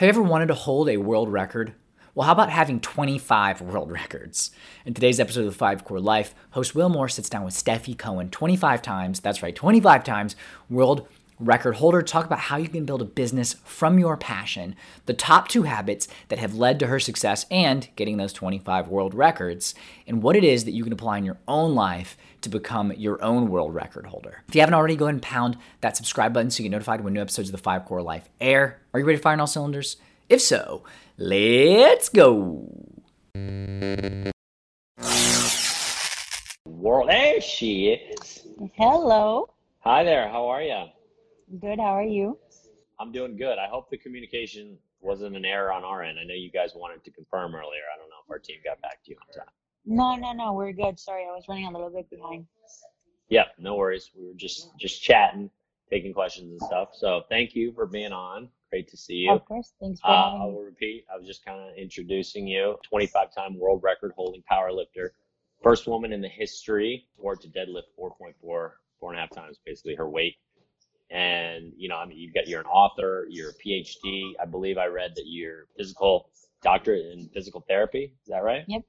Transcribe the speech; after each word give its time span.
Have 0.00 0.06
you 0.06 0.22
ever 0.22 0.22
wanted 0.22 0.46
to 0.46 0.54
hold 0.54 0.88
a 0.88 0.96
world 0.96 1.30
record? 1.30 1.74
Well, 2.14 2.24
how 2.24 2.32
about 2.32 2.48
having 2.48 2.80
25 2.80 3.60
world 3.60 3.92
records? 3.92 4.50
In 4.86 4.94
today's 4.94 5.20
episode 5.20 5.40
of 5.40 5.52
The 5.52 5.58
Five 5.58 5.84
Core 5.84 6.00
Life, 6.00 6.34
host 6.52 6.74
Will 6.74 6.88
Moore 6.88 7.10
sits 7.10 7.28
down 7.28 7.44
with 7.44 7.52
Stefi 7.52 7.98
Cohen 7.98 8.30
25 8.30 8.80
times, 8.80 9.20
that's 9.20 9.42
right, 9.42 9.54
25 9.54 10.02
times, 10.02 10.36
world 10.70 11.06
record 11.40 11.76
holder, 11.76 12.02
talk 12.02 12.26
about 12.26 12.38
how 12.38 12.56
you 12.56 12.68
can 12.68 12.84
build 12.84 13.02
a 13.02 13.06
business 13.06 13.54
from 13.64 13.98
your 13.98 14.16
passion, 14.16 14.76
the 15.06 15.14
top 15.14 15.48
two 15.48 15.62
habits 15.62 16.06
that 16.28 16.38
have 16.38 16.54
led 16.54 16.78
to 16.78 16.86
her 16.86 17.00
success 17.00 17.46
and 17.50 17.88
getting 17.96 18.18
those 18.18 18.32
25 18.32 18.88
world 18.88 19.14
records, 19.14 19.74
and 20.06 20.22
what 20.22 20.36
it 20.36 20.44
is 20.44 20.64
that 20.64 20.72
you 20.72 20.84
can 20.84 20.92
apply 20.92 21.18
in 21.18 21.24
your 21.24 21.38
own 21.48 21.74
life 21.74 22.16
to 22.42 22.48
become 22.48 22.92
your 22.92 23.22
own 23.22 23.48
world 23.48 23.74
record 23.74 24.06
holder. 24.06 24.42
If 24.48 24.54
you 24.54 24.60
haven't 24.60 24.74
already, 24.74 24.96
go 24.96 25.06
ahead 25.06 25.14
and 25.14 25.22
pound 25.22 25.56
that 25.80 25.96
subscribe 25.96 26.32
button 26.32 26.50
so 26.50 26.62
you 26.62 26.68
get 26.68 26.72
notified 26.72 27.02
when 27.02 27.14
new 27.14 27.20
episodes 27.20 27.48
of 27.48 27.52
the 27.52 27.58
Five 27.58 27.84
Core 27.84 28.02
Life 28.02 28.28
air. 28.40 28.80
Are 28.92 29.00
you 29.00 29.06
ready 29.06 29.18
to 29.18 29.22
fire 29.22 29.32
on 29.32 29.40
all 29.40 29.46
cylinders? 29.46 29.96
If 30.28 30.40
so, 30.40 30.84
let's 31.18 32.08
go. 32.08 32.68
World, 36.66 37.08
there 37.08 37.40
she 37.40 37.88
is. 37.88 38.46
Hello. 38.74 39.48
Hi 39.80 40.04
there. 40.04 40.28
How 40.28 40.48
are 40.48 40.62
you? 40.62 40.84
Good. 41.58 41.78
How 41.80 41.96
are 41.96 42.02
you? 42.04 42.38
I'm 43.00 43.10
doing 43.10 43.36
good. 43.36 43.58
I 43.58 43.66
hope 43.66 43.90
the 43.90 43.96
communication 43.96 44.78
wasn't 45.00 45.34
an 45.36 45.44
error 45.44 45.72
on 45.72 45.82
our 45.84 46.02
end. 46.02 46.18
I 46.18 46.24
know 46.24 46.34
you 46.34 46.50
guys 46.50 46.74
wanted 46.76 47.02
to 47.04 47.10
confirm 47.10 47.54
earlier. 47.54 47.82
I 47.92 47.98
don't 47.98 48.08
know 48.08 48.16
if 48.24 48.30
our 48.30 48.38
team 48.38 48.58
got 48.64 48.80
back 48.82 49.02
to 49.04 49.10
you 49.10 49.16
on 49.26 49.34
time. 49.34 49.52
No, 49.86 50.14
no, 50.14 50.32
no. 50.32 50.52
We're 50.52 50.72
good. 50.72 51.00
Sorry, 51.00 51.24
I 51.24 51.32
was 51.32 51.46
running 51.48 51.66
a 51.66 51.72
little 51.72 51.90
bit 51.90 52.08
behind. 52.10 52.46
Yeah, 53.30 53.46
no 53.58 53.76
worries. 53.76 54.10
We 54.16 54.26
were 54.26 54.34
just 54.34 54.76
just 54.78 55.02
chatting, 55.02 55.50
taking 55.88 56.12
questions 56.12 56.50
and 56.50 56.60
stuff. 56.62 56.90
So 56.92 57.22
thank 57.28 57.54
you 57.54 57.72
for 57.72 57.86
being 57.86 58.12
on. 58.12 58.48
Great 58.70 58.88
to 58.88 58.96
see 58.96 59.14
you. 59.14 59.32
Of 59.32 59.44
course. 59.46 59.72
Thanks 59.80 60.00
for 60.00 60.08
Uh, 60.08 60.42
I 60.42 60.44
will 60.44 60.62
repeat. 60.62 61.04
I 61.12 61.16
was 61.16 61.26
just 61.26 61.44
kind 61.44 61.58
of 61.68 61.76
introducing 61.76 62.46
you. 62.46 62.76
25-time 62.92 63.58
world 63.58 63.82
record 63.82 64.12
holding 64.14 64.42
power 64.42 64.70
lifter, 64.72 65.14
first 65.62 65.88
woman 65.88 66.12
in 66.12 66.20
the 66.20 66.28
history 66.28 67.06
or 67.18 67.34
to 67.34 67.48
deadlift 67.48 67.90
4.4, 67.98 68.34
four 68.40 68.72
and 69.10 69.16
a 69.16 69.20
half 69.20 69.30
times 69.30 69.58
basically 69.64 69.96
her 69.96 70.08
weight. 70.08 70.36
And 71.10 71.72
you 71.76 71.88
know, 71.88 71.96
I 71.96 72.06
mean, 72.06 72.18
you've 72.18 72.34
got 72.34 72.46
you're 72.48 72.60
an 72.60 72.66
author, 72.66 73.26
you're 73.28 73.50
a 73.50 73.54
PhD. 73.54 74.32
I 74.40 74.44
believe 74.46 74.78
I 74.78 74.86
read 74.86 75.12
that 75.16 75.24
you're 75.26 75.66
physical 75.76 76.30
doctorate 76.62 77.06
in 77.06 77.28
physical 77.34 77.64
therapy. 77.66 78.12
Is 78.22 78.28
that 78.28 78.44
right? 78.44 78.64
Yep. 78.68 78.82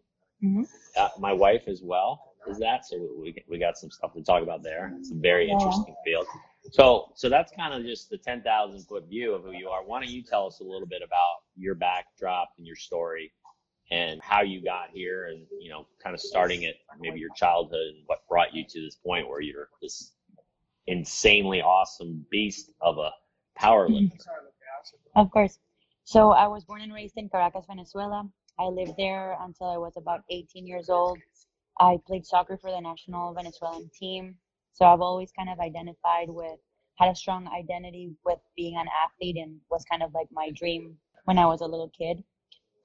Mhm. 0.43 0.67
Uh, 0.97 1.09
my 1.19 1.33
wife 1.33 1.67
as 1.67 1.81
well 1.81 2.35
is 2.47 2.59
that. 2.59 2.85
So 2.85 2.97
we 3.19 3.35
we 3.47 3.57
got 3.57 3.77
some 3.77 3.89
stuff 3.89 4.13
to 4.13 4.21
talk 4.23 4.43
about 4.43 4.61
there. 4.61 4.93
It's 4.99 5.11
a 5.11 5.15
very 5.15 5.47
Yeah. 5.47 5.53
interesting 5.53 5.95
field. 6.05 6.27
So, 6.71 7.11
so 7.15 7.27
that's 7.27 7.51
kind 7.53 7.73
of 7.73 7.83
just 7.83 8.09
the 8.09 8.17
10,000 8.19 8.83
foot 8.83 9.05
view 9.05 9.33
of 9.33 9.43
who 9.43 9.51
you 9.51 9.67
are. 9.69 9.83
Why 9.83 9.99
don't 9.99 10.09
you 10.11 10.21
tell 10.21 10.45
us 10.45 10.59
a 10.59 10.63
little 10.63 10.87
bit 10.87 11.01
about 11.01 11.37
your 11.55 11.73
backdrop 11.73 12.49
and 12.57 12.67
your 12.67 12.75
story 12.75 13.33
and 13.89 14.21
how 14.21 14.41
you 14.41 14.61
got 14.63 14.89
here 14.91 15.25
and, 15.25 15.47
you 15.59 15.69
know, 15.69 15.87
kind 16.01 16.13
of 16.13 16.21
starting 16.21 16.65
at 16.65 16.75
maybe 16.99 17.19
your 17.19 17.31
childhood 17.35 17.95
and 17.95 18.03
what 18.05 18.19
brought 18.29 18.53
you 18.53 18.63
to 18.63 18.79
this 18.81 18.95
point 18.95 19.27
where 19.27 19.41
you're 19.41 19.69
this 19.81 20.13
insanely 20.91 21.61
awesome 21.61 22.25
beast 22.29 22.71
of 22.81 22.97
a 22.97 23.11
power 23.55 23.87
mm-hmm. 23.87 24.05
lifter. 24.05 24.31
Of 25.15 25.31
course. 25.31 25.59
So 26.03 26.31
I 26.31 26.47
was 26.47 26.63
born 26.65 26.81
and 26.81 26.93
raised 26.93 27.17
in 27.17 27.29
Caracas, 27.29 27.65
Venezuela. 27.67 28.27
I 28.59 28.65
lived 28.65 28.93
there 28.97 29.37
until 29.41 29.67
I 29.67 29.77
was 29.77 29.93
about 29.97 30.21
18 30.29 30.67
years 30.67 30.89
old. 30.89 31.17
I 31.79 31.97
played 32.05 32.25
soccer 32.25 32.57
for 32.57 32.71
the 32.71 32.81
national 32.81 33.33
Venezuelan 33.33 33.89
team. 33.97 34.35
So 34.73 34.85
I've 34.85 35.01
always 35.01 35.31
kind 35.31 35.49
of 35.49 35.59
identified 35.59 36.29
with, 36.29 36.59
had 36.95 37.09
a 37.09 37.15
strong 37.15 37.47
identity 37.47 38.11
with 38.25 38.39
being 38.55 38.77
an 38.77 38.87
athlete 39.03 39.37
and 39.37 39.59
was 39.69 39.83
kind 39.89 40.03
of 40.03 40.13
like 40.13 40.27
my 40.31 40.51
dream 40.51 40.97
when 41.25 41.37
I 41.37 41.45
was 41.45 41.61
a 41.61 41.65
little 41.65 41.91
kid. 41.97 42.23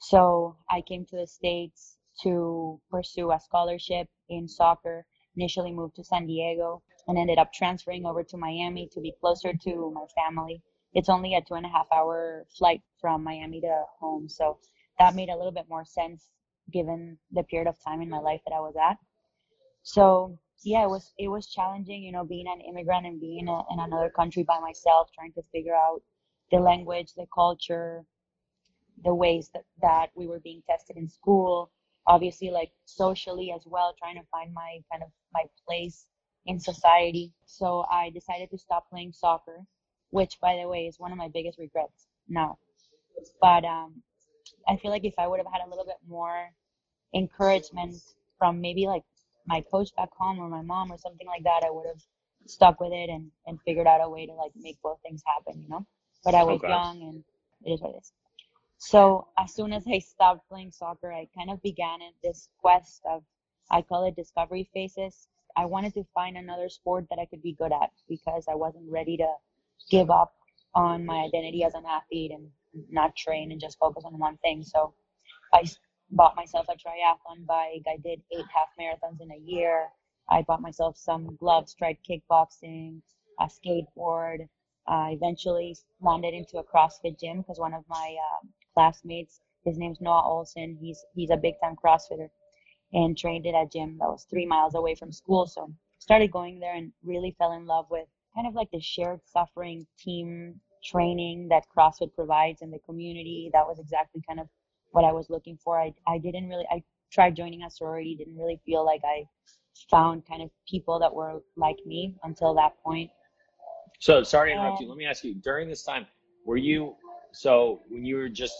So 0.01 0.57
I 0.71 0.83
came 0.83 1.05
to 1.07 1.17
the 1.17 1.27
States 1.27 1.99
to 2.23 2.81
pursue 2.91 3.33
a 3.33 3.41
scholarship 3.41 4.09
in 4.29 4.49
soccer. 4.49 5.07
Initially 5.37 5.72
moved 5.72 5.97
to 5.97 6.05
San 6.05 6.27
Diego 6.27 6.83
and 7.06 7.19
ended 7.19 7.38
up 7.38 7.53
transferring 7.53 8.06
over 8.06 8.22
to 8.25 8.37
Miami 8.37 8.88
to 8.93 9.00
be 9.00 9.15
closer 9.21 9.53
to 9.53 9.91
my 9.94 10.06
family. 10.15 10.62
It's 10.94 11.09
only 11.09 11.34
a 11.34 11.43
two 11.43 11.55
and 11.55 11.66
a 11.66 11.69
half 11.69 11.87
hour 11.93 12.47
flight 12.56 12.83
from 13.00 13.22
Miami 13.22 13.60
to 13.60 13.84
home. 14.00 14.28
So 14.28 14.59
that 14.99 15.15
made 15.15 15.28
a 15.28 15.37
little 15.37 15.53
bit 15.53 15.69
more 15.69 15.84
sense 15.84 16.31
given 16.72 17.19
the 17.31 17.43
period 17.44 17.69
of 17.69 17.77
time 17.84 18.03
in 18.03 18.09
my 18.09 18.19
life 18.19 18.41
that 18.47 18.55
I 18.55 18.60
was 18.60 18.75
at. 18.77 18.97
So 19.83 20.38
yeah, 20.65 20.83
it 20.84 20.88
was 20.88 21.12
it 21.19 21.28
was 21.28 21.47
challenging, 21.47 22.03
you 22.03 22.12
know, 22.12 22.25
being 22.25 22.47
an 22.49 22.60
immigrant 22.62 23.06
and 23.06 23.21
being 23.21 23.47
a, 23.49 23.59
in 23.71 23.78
another 23.78 24.10
country 24.10 24.43
by 24.43 24.59
myself, 24.59 25.10
trying 25.15 25.33
to 25.34 25.43
figure 25.53 25.75
out 25.75 26.00
the 26.50 26.59
language, 26.59 27.12
the 27.15 27.27
culture, 27.33 28.05
the 29.05 29.15
ways 29.15 29.50
that, 29.53 29.65
that 29.83 30.09
we 30.15 30.27
were 30.27 30.41
being 30.41 30.62
tested 30.69 30.97
in 30.97 31.09
school, 31.09 31.71
obviously 32.09 32.50
like 32.50 32.71
socially 32.87 33.53
as 33.55 33.62
well, 33.67 33.94
trying 33.99 34.17
to 34.17 34.27
find 34.31 34.53
my 34.55 34.78
kind 34.91 35.03
of 35.03 35.11
my 35.33 35.44
place 35.67 36.06
in 36.47 36.59
society. 36.61 37.33
So 37.47 37.84
I 37.91 38.11
decided 38.11 38.50
to 38.50 38.59
stop 38.59 38.89
playing 38.91 39.12
soccer, 39.12 39.62
which 40.11 40.39
by 40.41 40.59
the 40.62 40.69
way 40.69 40.87
is 40.87 40.99
one 40.99 41.12
of 41.12 41.19
my 41.19 41.28
biggest 41.33 41.59
regrets 41.59 42.06
now. 42.28 42.59
But 43.41 43.65
um, 43.65 44.03
I 44.69 44.77
feel 44.77 44.91
like 44.91 45.05
if 45.05 45.15
I 45.19 45.27
would 45.27 45.41
have 45.41 45.53
had 45.53 45.62
a 45.66 45.71
little 45.71 45.84
bit 45.84 45.99
more 46.09 46.50
encouragement 47.15 47.97
from 48.39 48.61
maybe 48.61 48.87
like 48.87 49.03
my 49.47 49.62
coach 49.71 49.91
back 49.97 50.11
home 50.16 50.39
or 50.39 50.49
my 50.49 50.62
mom 50.62 50.93
or 50.93 50.99
something 50.99 51.27
like 51.27 51.45
that, 51.45 51.62
I 51.66 51.71
would 51.71 51.87
have 51.87 52.03
stuck 52.47 52.81
with 52.81 52.93
it 52.93 53.11
and, 53.11 53.31
and 53.47 53.59
figured 53.65 53.87
out 53.87 54.00
a 54.03 54.09
way 54.11 54.27
to 54.27 54.34
like 54.34 54.53
make 54.56 54.78
both 54.83 54.99
things 55.03 55.22
happen, 55.27 55.62
you 55.62 55.69
know? 55.69 55.87
But 56.25 56.34
I 56.34 56.45
was 56.45 56.62
Okay. 56.62 56.66
young 56.66 57.03
and 57.03 57.25
it 57.65 57.75
is 57.75 57.81
what 57.81 57.95
it 57.95 57.99
is. 57.99 58.12
So 58.78 59.28
as 59.38 59.54
soon 59.54 59.72
as 59.72 59.84
I 59.87 59.98
stopped 59.98 60.48
playing 60.48 60.72
soccer, 60.72 61.12
I 61.12 61.28
kind 61.37 61.50
of 61.50 61.62
began 61.62 62.00
this 62.22 62.48
quest 62.60 63.03
of, 63.10 63.22
I 63.70 63.82
call 63.82 64.04
it 64.04 64.16
discovery 64.16 64.69
phases. 64.72 65.28
I 65.56 65.64
wanted 65.64 65.94
to 65.94 66.04
find 66.14 66.37
another 66.37 66.69
sport 66.69 67.06
that 67.10 67.19
I 67.19 67.26
could 67.26 67.42
be 67.42 67.54
good 67.54 67.72
at 67.72 67.91
because 68.09 68.47
I 68.48 68.54
wasn't 68.54 68.91
ready 68.91 69.16
to 69.16 69.32
give 69.91 70.10
up 70.10 70.34
on 70.75 71.06
my 71.06 71.25
identity 71.25 71.65
as 71.65 71.75
an 71.75 71.84
athlete 71.88 72.32
and 72.32 72.50
not 72.91 73.16
train 73.16 73.50
and 73.53 73.60
just 73.60 73.78
focus 73.78 74.04
on 74.04 74.19
one 74.19 74.36
thing. 74.38 74.62
So 74.62 74.92
I 75.53 75.65
bought 76.10 76.36
myself 76.36 76.66
a 76.69 76.72
triathlon 76.75 77.47
bike. 77.47 77.84
I 77.88 77.97
did 78.03 78.20
eight 78.32 78.44
half 78.54 78.69
marathons 78.78 79.20
in 79.20 79.31
a 79.31 79.38
year. 79.38 79.88
I 80.28 80.42
bought 80.42 80.60
myself 80.60 80.97
some 80.98 81.36
gloves, 81.36 81.75
tried 81.75 81.98
kickboxing, 82.09 83.00
a 83.41 83.47
skateboard. 83.47 84.48
I 84.86 85.12
eventually 85.12 85.76
landed 86.00 86.34
into 86.34 86.59
a 86.59 86.65
CrossFit 86.65 87.19
gym 87.19 87.38
because 87.38 87.59
one 87.59 87.75
of 87.75 87.84
my 87.88 88.16
uh, 88.20 88.47
classmates, 88.76 89.41
his 89.64 89.78
name's 89.78 90.00
Noah 90.00 90.22
Olson. 90.22 90.76
He's 90.78 91.03
he's 91.14 91.31
a 91.31 91.37
big 91.37 91.54
time 91.62 91.76
CrossFitter 91.82 92.28
and 92.92 93.16
trained 93.16 93.47
at 93.47 93.54
a 93.54 93.66
gym 93.72 93.97
that 93.98 94.09
was 94.09 94.26
three 94.28 94.47
miles 94.47 94.75
away 94.75 94.94
from 94.94 95.10
school. 95.10 95.47
So 95.47 95.72
started 95.98 96.31
going 96.31 96.60
there 96.60 96.75
and 96.75 96.92
really 97.03 97.34
fell 97.38 97.53
in 97.53 97.66
love 97.66 97.86
with 97.91 98.06
kind 98.34 98.47
of 98.47 98.54
like 98.54 98.70
the 98.70 98.81
shared 98.81 99.20
suffering 99.25 99.86
team 99.98 100.60
training 100.84 101.48
that 101.48 101.65
CrossFit 101.75 102.15
provides 102.15 102.60
in 102.60 102.70
the 102.70 102.78
community. 102.81 103.50
That 103.54 103.66
was 103.66 103.78
exactly 103.78 104.22
kind 104.28 104.41
of 104.41 104.47
what 104.91 105.04
I 105.04 105.12
was 105.12 105.31
looking 105.31 105.59
for. 105.65 105.81
I 105.81 105.94
I 106.06 106.19
didn't 106.19 106.48
really 106.48 106.66
I 106.70 106.82
tried 107.10 107.34
joining 107.34 107.62
a 107.62 107.70
sorority, 107.70 108.15
didn't 108.15 108.36
really 108.36 108.60
feel 108.66 108.84
like 108.84 109.00
I 109.04 109.25
found 109.91 110.26
kind 110.26 110.42
of 110.42 110.50
people 110.69 110.98
that 110.98 111.12
were 111.12 111.41
like 111.56 111.76
me 111.86 112.15
until 112.25 112.54
that 112.54 112.72
point. 112.84 113.10
So 114.00 114.22
sorry 114.22 114.50
to 114.50 114.56
interrupt 114.56 114.81
you. 114.81 114.86
Um, 114.86 114.91
Let 114.91 114.98
me 114.98 115.06
ask 115.06 115.25
you, 115.25 115.34
during 115.34 115.69
this 115.69 115.82
time, 115.82 116.06
were 116.44 116.56
you, 116.56 116.94
so 117.36 117.82
when 117.88 118.04
you 118.04 118.16
were 118.16 118.28
just 118.28 118.56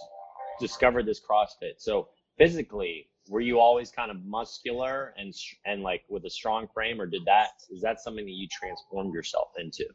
discovered 0.61 1.07
this 1.07 1.21
CrossFit, 1.21 1.79
so 1.79 2.09
physically, 2.37 3.09
were 3.29 3.41
you 3.41 3.59
always 3.59 3.91
kind 3.91 4.11
of 4.11 4.25
muscular 4.25 5.15
and 5.17 5.35
and 5.65 5.83
like 5.83 6.05
with 6.09 6.25
a 6.27 6.31
strong 6.31 6.69
frame, 6.69 7.01
or 7.01 7.07
did 7.07 7.25
that 7.25 7.51
is 7.71 7.81
that 7.81 8.01
something 8.01 8.27
that 8.27 8.33
you 8.33 8.47
transformed 8.53 9.15
yourself 9.15 9.49
into? 9.59 9.87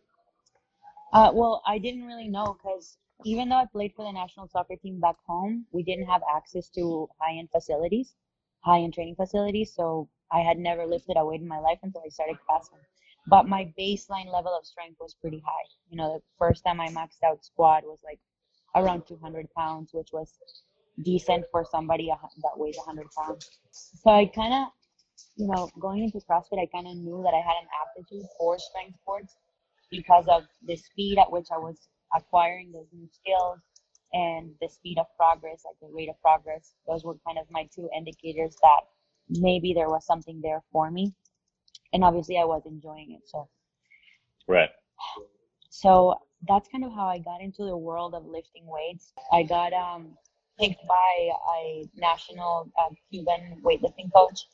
Uh, 1.13 1.29
well, 1.33 1.61
I 1.67 1.77
didn't 1.77 2.05
really 2.05 2.27
know 2.27 2.57
because 2.57 2.97
even 3.23 3.49
though 3.49 3.57
I 3.57 3.65
played 3.71 3.93
for 3.95 4.03
the 4.03 4.11
national 4.11 4.47
soccer 4.47 4.75
team 4.75 4.99
back 4.99 5.17
home, 5.27 5.66
we 5.72 5.84
didn't 5.84 6.07
have 6.07 6.22
access 6.34 6.69
to 6.69 7.07
high-end 7.19 7.49
facilities, 7.51 8.16
high-end 8.61 8.93
training 8.95 9.16
facilities. 9.16 9.73
So 9.75 10.09
I 10.31 10.39
had 10.39 10.57
never 10.57 10.85
lifted 10.87 11.17
a 11.17 11.25
weight 11.25 11.41
in 11.41 11.47
my 11.47 11.59
life 11.59 11.77
until 11.84 12.01
I 12.03 12.09
started 12.09 12.37
CrossFit. 12.49 12.81
But 13.27 13.47
my 13.47 13.72
baseline 13.77 14.31
level 14.34 14.55
of 14.57 14.66
strength 14.66 14.97
was 14.99 15.13
pretty 15.22 15.43
high. 15.45 15.67
You 15.89 15.97
know, 15.97 16.16
the 16.16 16.23
first 16.39 16.63
time 16.66 16.81
I 16.81 16.87
maxed 16.87 17.22
out 17.23 17.45
squat 17.45 17.84
was 17.84 17.99
like 18.03 18.19
around 18.76 19.03
200 19.08 19.47
pounds, 19.56 19.91
which 19.94 20.09
was 20.14 20.38
decent 21.03 21.46
for 21.52 21.66
somebody 21.70 22.12
that 22.41 22.58
weighs 22.58 22.78
100 22.78 23.08
pounds. 23.18 23.50
So 23.72 24.12
I 24.12 24.26
kind 24.26 24.53
of, 24.53 24.68
you 25.35 25.47
know, 25.47 25.70
going 25.79 26.03
into 26.03 26.20
CrossFit, 26.20 26.62
I 26.62 26.68
kind 26.73 26.88
of 26.88 26.96
knew 26.97 27.22
that 27.23 27.34
I 27.34 27.41
had 27.41 27.56
an 27.62 27.68
aptitude 27.82 28.26
for 28.38 28.58
strength 28.59 28.97
sports 29.02 29.35
because 29.90 30.26
of 30.28 30.44
the 30.66 30.76
speed 30.76 31.18
at 31.18 31.32
which 31.32 31.47
I 31.53 31.58
was 31.58 31.78
acquiring 32.16 32.72
those 32.72 32.88
new 32.94 33.08
skills 33.12 33.59
and 34.14 34.52
the 34.62 34.68
speed 34.68 34.97
of 35.00 35.06
progress, 35.18 35.64
like 35.66 35.76
the 35.82 35.96
rate 35.96 36.09
of 36.09 36.20
progress. 36.22 36.73
Those 36.88 37.03
were 37.03 37.16
kind 37.26 37.38
of 37.38 37.46
my 37.50 37.68
two 37.73 37.90
indicators 37.96 38.56
that 38.62 38.82
maybe 39.29 39.73
there 39.73 39.90
was 39.90 40.06
something 40.06 40.41
there 40.41 40.62
for 40.72 40.91
me. 40.91 41.14
And 41.94 42.03
obviously, 42.03 42.38
I 42.38 42.46
was 42.46 42.64
enjoying 42.66 43.12
it. 43.12 43.28
So, 43.28 43.50
Right. 44.47 44.70
so 45.70 46.16
that's 46.47 46.67
kind 46.70 46.84
of 46.84 46.93
how 46.93 47.08
I 47.08 47.20
got 47.20 47.41
into 47.41 47.66
the 47.66 47.78
world 47.78 48.14
of 48.14 48.26
lifting 48.26 48.66
weights. 48.66 49.14
I 49.32 49.43
got 49.43 49.73
um, 49.73 50.17
picked 50.59 50.85
by 50.88 51.29
a 51.55 51.88
national 51.96 52.72
uh, 52.79 52.90
Cuban 53.11 53.61
weightlifting 53.64 54.11
coach, 54.14 54.47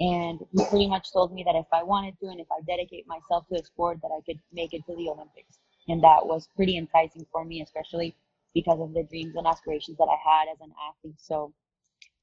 and 0.00 0.40
he 0.52 0.64
pretty 0.66 0.88
much 0.88 1.12
told 1.12 1.32
me 1.32 1.42
that 1.44 1.54
if 1.54 1.66
I 1.72 1.82
wanted 1.82 2.18
to 2.20 2.28
and 2.28 2.40
if 2.40 2.46
I 2.50 2.62
dedicate 2.66 3.06
myself 3.06 3.46
to 3.48 3.58
the 3.58 3.64
sport, 3.64 3.98
that 4.02 4.10
I 4.16 4.20
could 4.24 4.38
make 4.52 4.72
it 4.72 4.82
to 4.86 4.96
the 4.96 5.08
Olympics. 5.08 5.58
And 5.88 6.02
that 6.02 6.26
was 6.26 6.48
pretty 6.54 6.76
enticing 6.76 7.26
for 7.32 7.44
me, 7.44 7.62
especially 7.62 8.14
because 8.54 8.80
of 8.80 8.92
the 8.94 9.04
dreams 9.04 9.34
and 9.36 9.46
aspirations 9.46 9.98
that 9.98 10.08
I 10.08 10.16
had 10.22 10.52
as 10.52 10.60
an 10.60 10.72
athlete. 10.88 11.16
So 11.18 11.52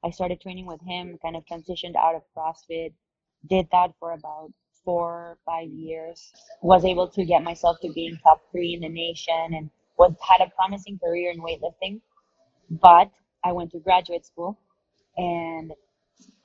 I 0.03 0.11
started 0.11 0.41
training 0.41 0.65
with 0.65 0.81
him, 0.81 1.17
kind 1.21 1.35
of 1.35 1.43
transitioned 1.45 1.95
out 1.95 2.15
of 2.15 2.21
CrossFit, 2.35 2.93
did 3.47 3.67
that 3.71 3.91
for 3.99 4.13
about 4.13 4.51
four, 4.85 5.37
five 5.45 5.69
years, 5.69 6.31
was 6.61 6.85
able 6.85 7.09
to 7.09 7.25
get 7.25 7.43
myself 7.43 7.77
to 7.81 7.91
being 7.93 8.17
top 8.23 8.41
three 8.51 8.75
in 8.75 8.81
the 8.81 8.89
nation 8.89 9.53
and 9.55 9.69
was 9.97 10.13
had 10.21 10.45
a 10.45 10.51
promising 10.55 10.99
career 10.99 11.31
in 11.31 11.41
weightlifting. 11.41 12.01
But 12.69 13.11
I 13.43 13.51
went 13.53 13.71
to 13.71 13.79
graduate 13.79 14.25
school 14.25 14.59
and 15.17 15.73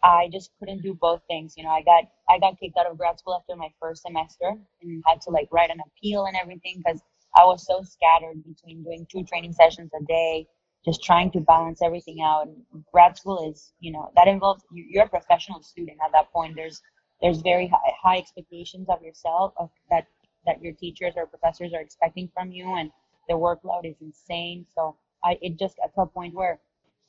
I 0.02 0.28
just 0.32 0.50
couldn't 0.58 0.82
do 0.82 0.94
both 0.94 1.22
things. 1.28 1.54
You 1.56 1.64
know, 1.64 1.70
I 1.70 1.82
got 1.82 2.04
I 2.28 2.38
got 2.38 2.58
kicked 2.58 2.78
out 2.78 2.90
of 2.90 2.98
grad 2.98 3.18
school 3.18 3.34
after 3.34 3.56
my 3.56 3.68
first 3.80 4.02
semester 4.02 4.54
and 4.82 5.02
had 5.06 5.20
to 5.22 5.30
like 5.30 5.48
write 5.52 5.70
an 5.70 5.80
appeal 5.86 6.26
and 6.26 6.36
everything 6.40 6.82
because 6.84 7.02
I 7.36 7.44
was 7.44 7.66
so 7.66 7.82
scattered 7.82 8.42
between 8.44 8.82
doing 8.82 9.06
two 9.10 9.24
training 9.24 9.52
sessions 9.52 9.90
a 10.00 10.04
day, 10.04 10.46
just 10.84 11.02
trying 11.02 11.30
to 11.32 11.40
balance 11.40 11.82
everything 11.82 12.22
out. 12.22 12.46
And 12.46 12.84
grad 12.92 13.16
school 13.16 13.50
is, 13.50 13.72
you 13.80 13.92
know, 13.92 14.10
that 14.16 14.28
involves 14.28 14.64
you're 14.72 15.04
a 15.04 15.08
professional 15.08 15.62
student 15.62 15.98
at 16.04 16.12
that 16.12 16.32
point. 16.32 16.54
There's 16.56 16.80
there's 17.22 17.40
very 17.42 17.66
high, 17.68 17.92
high 18.02 18.18
expectations 18.18 18.88
of 18.88 19.02
yourself 19.02 19.52
of 19.56 19.70
that 19.90 20.06
that 20.46 20.62
your 20.62 20.72
teachers 20.72 21.14
or 21.16 21.26
professors 21.26 21.72
are 21.74 21.80
expecting 21.80 22.28
from 22.34 22.50
you, 22.50 22.76
and 22.76 22.90
the 23.28 23.34
workload 23.34 23.84
is 23.84 23.96
insane. 24.00 24.66
So 24.74 24.96
I 25.24 25.38
it 25.42 25.58
just 25.58 25.76
got 25.76 25.94
to 25.94 26.02
a 26.02 26.06
point 26.06 26.34
where 26.34 26.60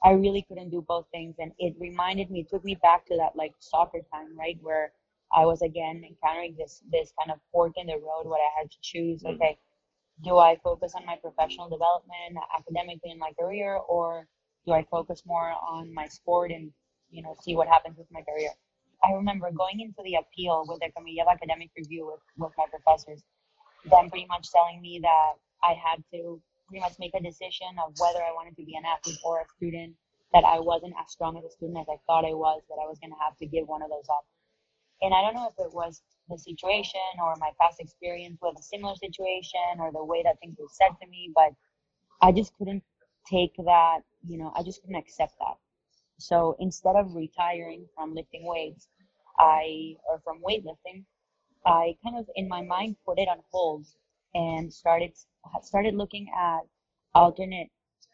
I 0.03 0.11
really 0.11 0.41
couldn't 0.41 0.69
do 0.69 0.81
both 0.81 1.05
things, 1.11 1.35
and 1.39 1.51
it 1.59 1.75
reminded 1.79 2.31
me, 2.31 2.43
took 2.43 2.63
me 2.63 2.75
back 2.75 3.05
to 3.07 3.17
that 3.17 3.35
like 3.35 3.53
soccer 3.59 3.99
time, 4.11 4.37
right, 4.37 4.57
where 4.61 4.91
I 5.33 5.45
was 5.45 5.61
again 5.61 6.03
encountering 6.07 6.55
this 6.57 6.81
this 6.91 7.13
kind 7.17 7.31
of 7.31 7.39
fork 7.51 7.73
in 7.77 7.87
the 7.87 7.93
road 7.93 8.25
what 8.25 8.41
I 8.41 8.59
had 8.59 8.71
to 8.71 8.77
choose, 8.81 9.23
mm. 9.23 9.35
okay, 9.35 9.57
do 10.23 10.37
I 10.37 10.57
focus 10.63 10.93
on 10.95 11.05
my 11.05 11.15
professional 11.15 11.69
development 11.69 12.37
academically 12.57 13.11
in 13.11 13.19
my 13.19 13.31
career, 13.39 13.77
or 13.77 14.27
do 14.65 14.73
I 14.73 14.83
focus 14.91 15.23
more 15.25 15.53
on 15.61 15.93
my 15.93 16.07
sport 16.07 16.51
and 16.51 16.71
you 17.11 17.21
know 17.23 17.35
see 17.41 17.55
what 17.55 17.67
happens 17.67 17.97
with 17.97 18.07
my 18.11 18.21
career? 18.21 18.51
I 19.03 19.13
remember 19.13 19.50
going 19.51 19.80
into 19.80 20.01
the 20.03 20.15
appeal 20.15 20.65
with 20.68 20.80
the 20.80 20.92
committee 20.95 21.21
of 21.21 21.27
academic 21.27 21.69
review 21.75 22.06
with, 22.06 22.21
with 22.38 22.53
my 22.57 22.65
professors, 22.69 23.24
them 23.89 24.09
pretty 24.09 24.27
much 24.27 24.51
telling 24.51 24.81
me 24.81 25.00
that 25.01 25.33
I 25.63 25.74
had 25.74 26.03
to 26.13 26.39
pretty 26.68 26.81
much 26.81 26.94
make 27.00 27.13
a 27.15 27.21
decision 27.21 27.75
of 27.83 27.94
whether 27.98 28.21
I 28.21 28.31
wanted 28.31 28.56
to 28.57 28.63
be 28.63 28.75
an 28.75 28.86
athlete 28.86 29.18
or 29.25 29.42
a 29.42 29.45
student, 29.57 29.95
that 30.33 30.45
I 30.45 30.59
wasn't 30.59 30.94
as 31.01 31.12
strong 31.12 31.38
as 31.38 31.44
a 31.44 31.50
student 31.50 31.80
as 31.80 31.88
I 31.89 31.98
thought 32.07 32.25
I 32.25 32.33
was, 32.33 32.62
that 32.69 32.80
I 32.81 32.88
was 32.88 33.00
going 33.00 33.12
to 33.12 33.19
have 33.19 33.36
to 33.38 33.45
give 33.45 33.68
one 33.68 33.81
of 33.81 33.89
those 33.89 34.07
up. 34.07 34.25
And 35.01 35.13
I 35.13 35.21
don't 35.21 35.33
know 35.33 35.50
if 35.50 35.57
it 35.65 35.74
was 35.74 36.01
the 36.30 36.38
situation 36.38 37.01
or 37.21 37.36
my 37.39 37.50
past 37.59 37.80
experience 37.80 38.38
with 38.42 38.57
a 38.57 38.63
similar 38.63 38.95
situation 38.95 39.80
or 39.80 39.92
the 39.92 40.06
way 40.06 40.21
that 40.24 40.39
things 40.39 40.56
were 40.59 40.69
said 40.71 40.95
to 41.01 41.07
me, 41.09 41.31
but 41.36 41.51
I 42.21 42.31
just 42.31 42.56
couldn't 42.57 42.83
take 43.30 43.56
that, 43.57 44.01
you 44.25 44.38
know, 44.38 44.54
I 44.56 44.63
just 44.63 44.81
couldn't 44.81 44.95
accept 44.95 45.33
that. 45.39 45.57
So 46.21 46.56
instead 46.59 46.95
of 46.95 47.15
retiring 47.15 47.88
from 47.95 48.13
lifting 48.13 48.45
weights, 48.45 48.88
I, 49.39 49.95
or 50.07 50.19
from 50.23 50.41
weightlifting, 50.41 51.03
I 51.65 51.95
kind 52.03 52.18
of 52.18 52.29
in 52.35 52.47
my 52.47 52.62
mind 52.62 52.95
put 53.06 53.19
it 53.19 53.27
on 53.27 53.39
hold 53.51 53.85
and 54.33 54.71
started 54.71 55.13
started 55.62 55.95
looking 55.95 56.27
at 56.38 56.62
alternate 57.13 57.69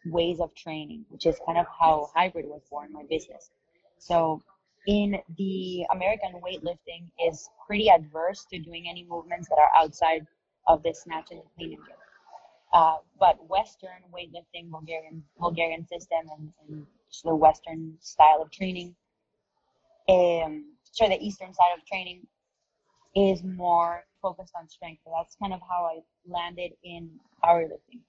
ways 0.05 0.39
of 0.39 0.53
training, 0.55 1.05
which 1.09 1.25
is 1.25 1.37
kind 1.45 1.57
of 1.57 1.65
how 1.79 2.09
hybrid 2.15 2.45
was 2.45 2.61
born, 2.69 2.91
my 2.91 3.03
business. 3.09 3.51
So 3.99 4.41
in 4.87 5.17
the 5.37 5.85
American 5.91 6.41
weightlifting 6.41 7.11
is 7.27 7.49
pretty 7.65 7.89
adverse 7.89 8.45
to 8.51 8.59
doing 8.59 8.87
any 8.89 9.05
movements 9.09 9.49
that 9.49 9.59
are 9.59 9.71
outside 9.83 10.25
of 10.67 10.81
the 10.83 10.93
snatch 10.93 11.31
and 11.31 11.41
clean 11.55 11.73
and 11.73 11.85
jerk. 11.85 11.97
Uh, 12.73 12.97
but 13.19 13.37
Western 13.49 14.01
weightlifting, 14.13 14.69
Bulgarian 14.69 15.23
Bulgarian 15.39 15.85
system, 15.87 16.23
and, 16.37 16.51
and 16.67 16.85
the 17.23 17.35
Western 17.35 17.95
style 17.99 18.41
of 18.41 18.51
training, 18.51 18.95
um, 20.09 20.65
so 20.83 21.07
the 21.07 21.19
Eastern 21.21 21.53
side 21.53 21.77
of 21.77 21.85
training 21.85 22.25
is 23.15 23.43
more 23.43 24.03
focused 24.21 24.53
on 24.59 24.69
strength. 24.69 25.01
So 25.03 25.11
that's 25.15 25.35
kind 25.41 25.53
of 25.53 25.59
how 25.67 25.89
I 25.91 25.99
landed 26.25 26.71
in 26.83 27.09
powerlifting 27.43 28.01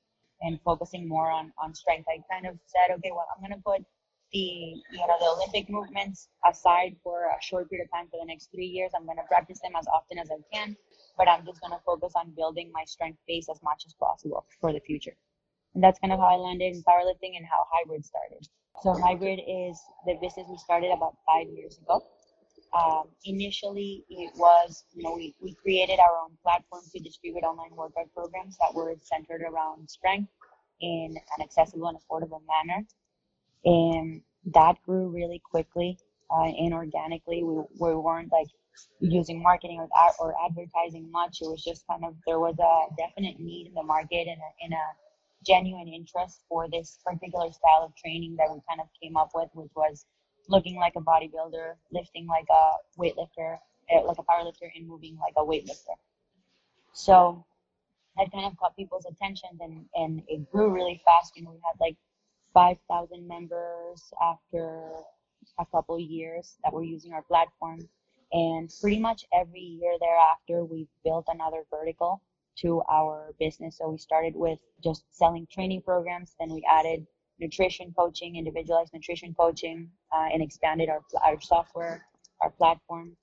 and 0.42 0.60
focusing 0.64 1.08
more 1.08 1.30
on, 1.30 1.52
on 1.62 1.74
strength. 1.74 2.06
I 2.08 2.22
kind 2.32 2.46
of 2.46 2.58
said, 2.66 2.94
okay, 2.96 3.10
well, 3.10 3.26
I'm 3.34 3.42
going 3.42 3.56
to 3.58 3.62
put 3.64 3.82
the, 4.32 4.38
you 4.38 5.06
know, 5.06 5.16
the 5.18 5.26
Olympic 5.26 5.70
movements 5.70 6.28
aside 6.48 6.94
for 7.02 7.24
a 7.24 7.42
short 7.42 7.70
period 7.70 7.86
of 7.86 7.90
time 7.98 8.08
for 8.10 8.18
the 8.20 8.26
next 8.26 8.50
three 8.54 8.66
years. 8.66 8.92
I'm 8.94 9.06
going 9.06 9.16
to 9.16 9.24
practice 9.24 9.60
them 9.62 9.72
as 9.76 9.86
often 9.88 10.18
as 10.18 10.28
I 10.30 10.36
can, 10.52 10.76
but 11.16 11.28
I'm 11.28 11.44
just 11.46 11.60
going 11.60 11.72
to 11.72 11.80
focus 11.84 12.12
on 12.14 12.32
building 12.36 12.70
my 12.72 12.84
strength 12.84 13.18
base 13.26 13.48
as 13.50 13.58
much 13.62 13.84
as 13.86 13.94
possible 13.94 14.44
for 14.60 14.72
the 14.72 14.80
future. 14.80 15.16
And 15.74 15.82
that's 15.82 15.98
kind 15.98 16.12
of 16.12 16.18
how 16.18 16.26
I 16.26 16.36
landed 16.36 16.74
in 16.74 16.82
powerlifting 16.82 17.36
and 17.36 17.46
how 17.46 17.64
hybrid 17.72 18.04
started. 18.04 18.46
So 18.82 18.94
hybrid 18.94 19.40
is 19.40 19.80
the 20.06 20.14
business 20.20 20.46
we 20.48 20.56
started 20.58 20.90
about 20.92 21.16
five 21.26 21.48
years 21.48 21.78
ago. 21.78 22.02
Um, 22.72 23.08
initially, 23.24 24.04
it 24.08 24.30
was, 24.36 24.84
you 24.94 25.02
know, 25.02 25.14
we, 25.16 25.34
we 25.40 25.54
created 25.54 25.98
our 25.98 26.18
own 26.22 26.36
platform 26.42 26.82
to 26.94 27.00
distribute 27.00 27.42
online 27.42 27.74
workout 27.74 28.12
programs 28.14 28.56
that 28.58 28.74
were 28.74 28.94
centered 29.02 29.42
around 29.42 29.88
strength 29.88 30.30
in 30.80 31.16
an 31.36 31.42
accessible 31.42 31.88
and 31.88 31.98
affordable 31.98 32.42
manner. 32.46 32.86
And 33.64 34.22
that 34.52 34.76
grew 34.84 35.08
really 35.08 35.40
quickly 35.50 35.98
uh, 36.30 36.44
and 36.44 36.74
organically. 36.74 37.42
We, 37.42 37.62
we 37.80 37.94
weren't 37.94 38.30
like 38.30 38.48
using 39.00 39.42
marketing 39.42 39.80
or, 39.80 39.88
or 40.20 40.34
advertising 40.44 41.10
much. 41.10 41.38
It 41.40 41.48
was 41.48 41.64
just 41.64 41.86
kind 41.88 42.04
of, 42.04 42.14
there 42.26 42.38
was 42.38 42.56
a 42.60 42.94
definite 42.96 43.40
need 43.40 43.66
in 43.68 43.74
the 43.74 43.82
market 43.82 44.28
and 44.28 44.38
a, 44.38 44.64
and 44.64 44.72
a 44.74 44.86
genuine 45.46 45.88
interest 45.88 46.42
for 46.48 46.68
this 46.68 46.98
particular 47.04 47.50
style 47.52 47.84
of 47.84 47.94
training 47.96 48.36
that 48.36 48.48
we 48.52 48.60
kind 48.68 48.80
of 48.80 48.88
came 49.00 49.16
up 49.16 49.30
with, 49.34 49.48
which 49.54 49.70
was 49.76 50.06
looking 50.48 50.76
like 50.76 50.94
a 50.96 51.00
bodybuilder, 51.00 51.74
lifting 51.92 52.26
like 52.26 52.46
a 52.50 53.00
weightlifter, 53.00 53.58
eh, 53.90 54.00
like 54.00 54.18
a 54.18 54.22
powerlifter, 54.22 54.68
and 54.74 54.86
moving 54.86 55.16
like 55.18 55.34
a 55.36 55.44
weightlifter. 55.44 55.96
So 56.92 57.44
that 58.16 58.32
kind 58.32 58.46
of 58.46 58.56
caught 58.56 58.76
people's 58.76 59.06
attention, 59.06 59.50
and 59.60 59.84
and 59.94 60.22
it 60.28 60.50
grew 60.50 60.70
really 60.70 61.00
fast. 61.04 61.36
You 61.36 61.44
know, 61.44 61.50
we 61.50 61.60
had 61.64 61.78
like 61.80 61.96
five 62.52 62.78
thousand 62.88 63.28
members 63.28 64.12
after 64.20 64.82
a 65.58 65.66
couple 65.66 65.98
years 65.98 66.56
that 66.64 66.72
were 66.72 66.82
using 66.82 67.12
our 67.12 67.22
platform, 67.22 67.88
and 68.32 68.72
pretty 68.80 68.98
much 68.98 69.24
every 69.32 69.60
year 69.60 69.94
thereafter, 70.00 70.64
we've 70.64 70.88
built 71.04 71.26
another 71.28 71.64
vertical 71.70 72.20
to 72.60 72.82
our 72.90 73.34
business. 73.38 73.78
So 73.78 73.90
we 73.90 73.98
started 73.98 74.34
with 74.34 74.58
just 74.82 75.04
selling 75.10 75.46
training 75.50 75.82
programs, 75.82 76.34
then 76.38 76.50
we 76.52 76.64
added 76.70 77.06
nutrition 77.38 77.92
coaching, 77.96 78.36
individualized 78.36 78.92
nutrition 78.92 79.34
coaching, 79.34 79.90
uh, 80.12 80.28
and 80.32 80.42
expanded 80.42 80.88
our, 80.88 81.02
our 81.24 81.40
software, 81.40 82.04
our 82.40 82.50
platform. 82.50 83.16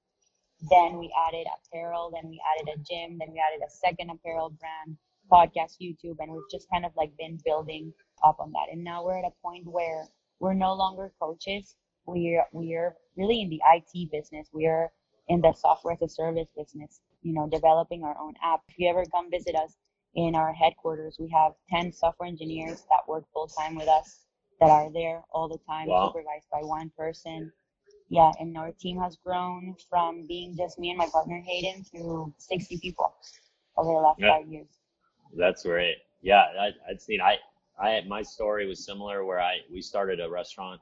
Then 0.69 0.97
we 0.97 1.13
added 1.27 1.47
apparel, 1.57 2.11
then 2.13 2.29
we 2.29 2.41
added 2.55 2.73
a 2.73 2.77
gym, 2.77 3.17
then 3.19 3.29
we 3.31 3.41
added 3.45 3.61
a 3.65 3.69
second 3.69 4.09
apparel 4.09 4.51
brand, 4.59 4.97
podcast, 5.31 5.75
YouTube, 5.81 6.15
and 6.19 6.31
we've 6.31 6.49
just 6.49 6.69
kind 6.71 6.85
of 6.85 6.91
like 6.95 7.11
been 7.17 7.37
building 7.43 7.93
up 8.23 8.37
on 8.39 8.51
that. 8.53 8.71
And 8.71 8.83
now 8.83 9.03
we're 9.03 9.19
at 9.19 9.25
a 9.25 9.41
point 9.43 9.65
where 9.65 10.07
we're 10.39 10.53
no 10.53 10.73
longer 10.73 11.11
coaches. 11.21 11.75
We're 12.05 12.45
we're 12.53 12.95
really 13.17 13.41
in 13.41 13.49
the 13.49 13.61
IT 13.73 14.11
business. 14.11 14.47
We're 14.53 14.91
in 15.27 15.41
the 15.41 15.53
software 15.53 15.95
as 15.95 16.01
a 16.01 16.09
service 16.09 16.47
business, 16.55 17.01
you 17.25 17.33
know, 17.33 17.49
developing 17.49 18.03
our 18.03 18.15
own 18.17 18.33
app. 18.43 18.61
If 18.69 18.75
you 18.77 18.89
ever 18.89 19.03
come 19.11 19.29
visit 19.29 19.55
us, 19.55 19.75
in 20.15 20.33
our 20.33 20.53
headquarters. 20.53 21.17
We 21.19 21.29
have 21.29 21.53
10 21.69 21.91
software 21.91 22.27
engineers 22.27 22.83
that 22.89 23.07
work 23.07 23.25
full 23.33 23.47
time 23.47 23.75
with 23.75 23.87
us 23.87 24.21
that 24.59 24.69
are 24.69 24.91
there 24.91 25.21
all 25.31 25.49
the 25.49 25.59
time, 25.67 25.87
wow. 25.87 26.07
supervised 26.07 26.47
by 26.51 26.59
one 26.59 26.91
person. 26.97 27.51
Yeah, 28.09 28.31
and 28.39 28.55
our 28.57 28.71
team 28.71 28.99
has 28.99 29.17
grown 29.25 29.75
from 29.89 30.25
being 30.27 30.55
just 30.55 30.79
me 30.79 30.89
and 30.89 30.97
my 30.97 31.07
partner 31.11 31.41
Hayden 31.45 31.83
to 31.93 32.33
60 32.37 32.77
people 32.77 33.13
over 33.77 33.89
the 33.89 33.99
last 33.99 34.19
yeah. 34.19 34.37
five 34.37 34.47
years. 34.47 34.67
That's 35.35 35.63
great. 35.63 35.97
Yeah, 36.21 36.43
I, 36.59 36.69
I'd 36.89 37.01
seen. 37.01 37.19
I, 37.19 37.37
I, 37.79 38.01
my 38.07 38.21
story 38.21 38.67
was 38.67 38.85
similar 38.85 39.25
where 39.25 39.41
I 39.41 39.57
we 39.71 39.81
started 39.81 40.21
a 40.21 40.29
restaurant 40.29 40.79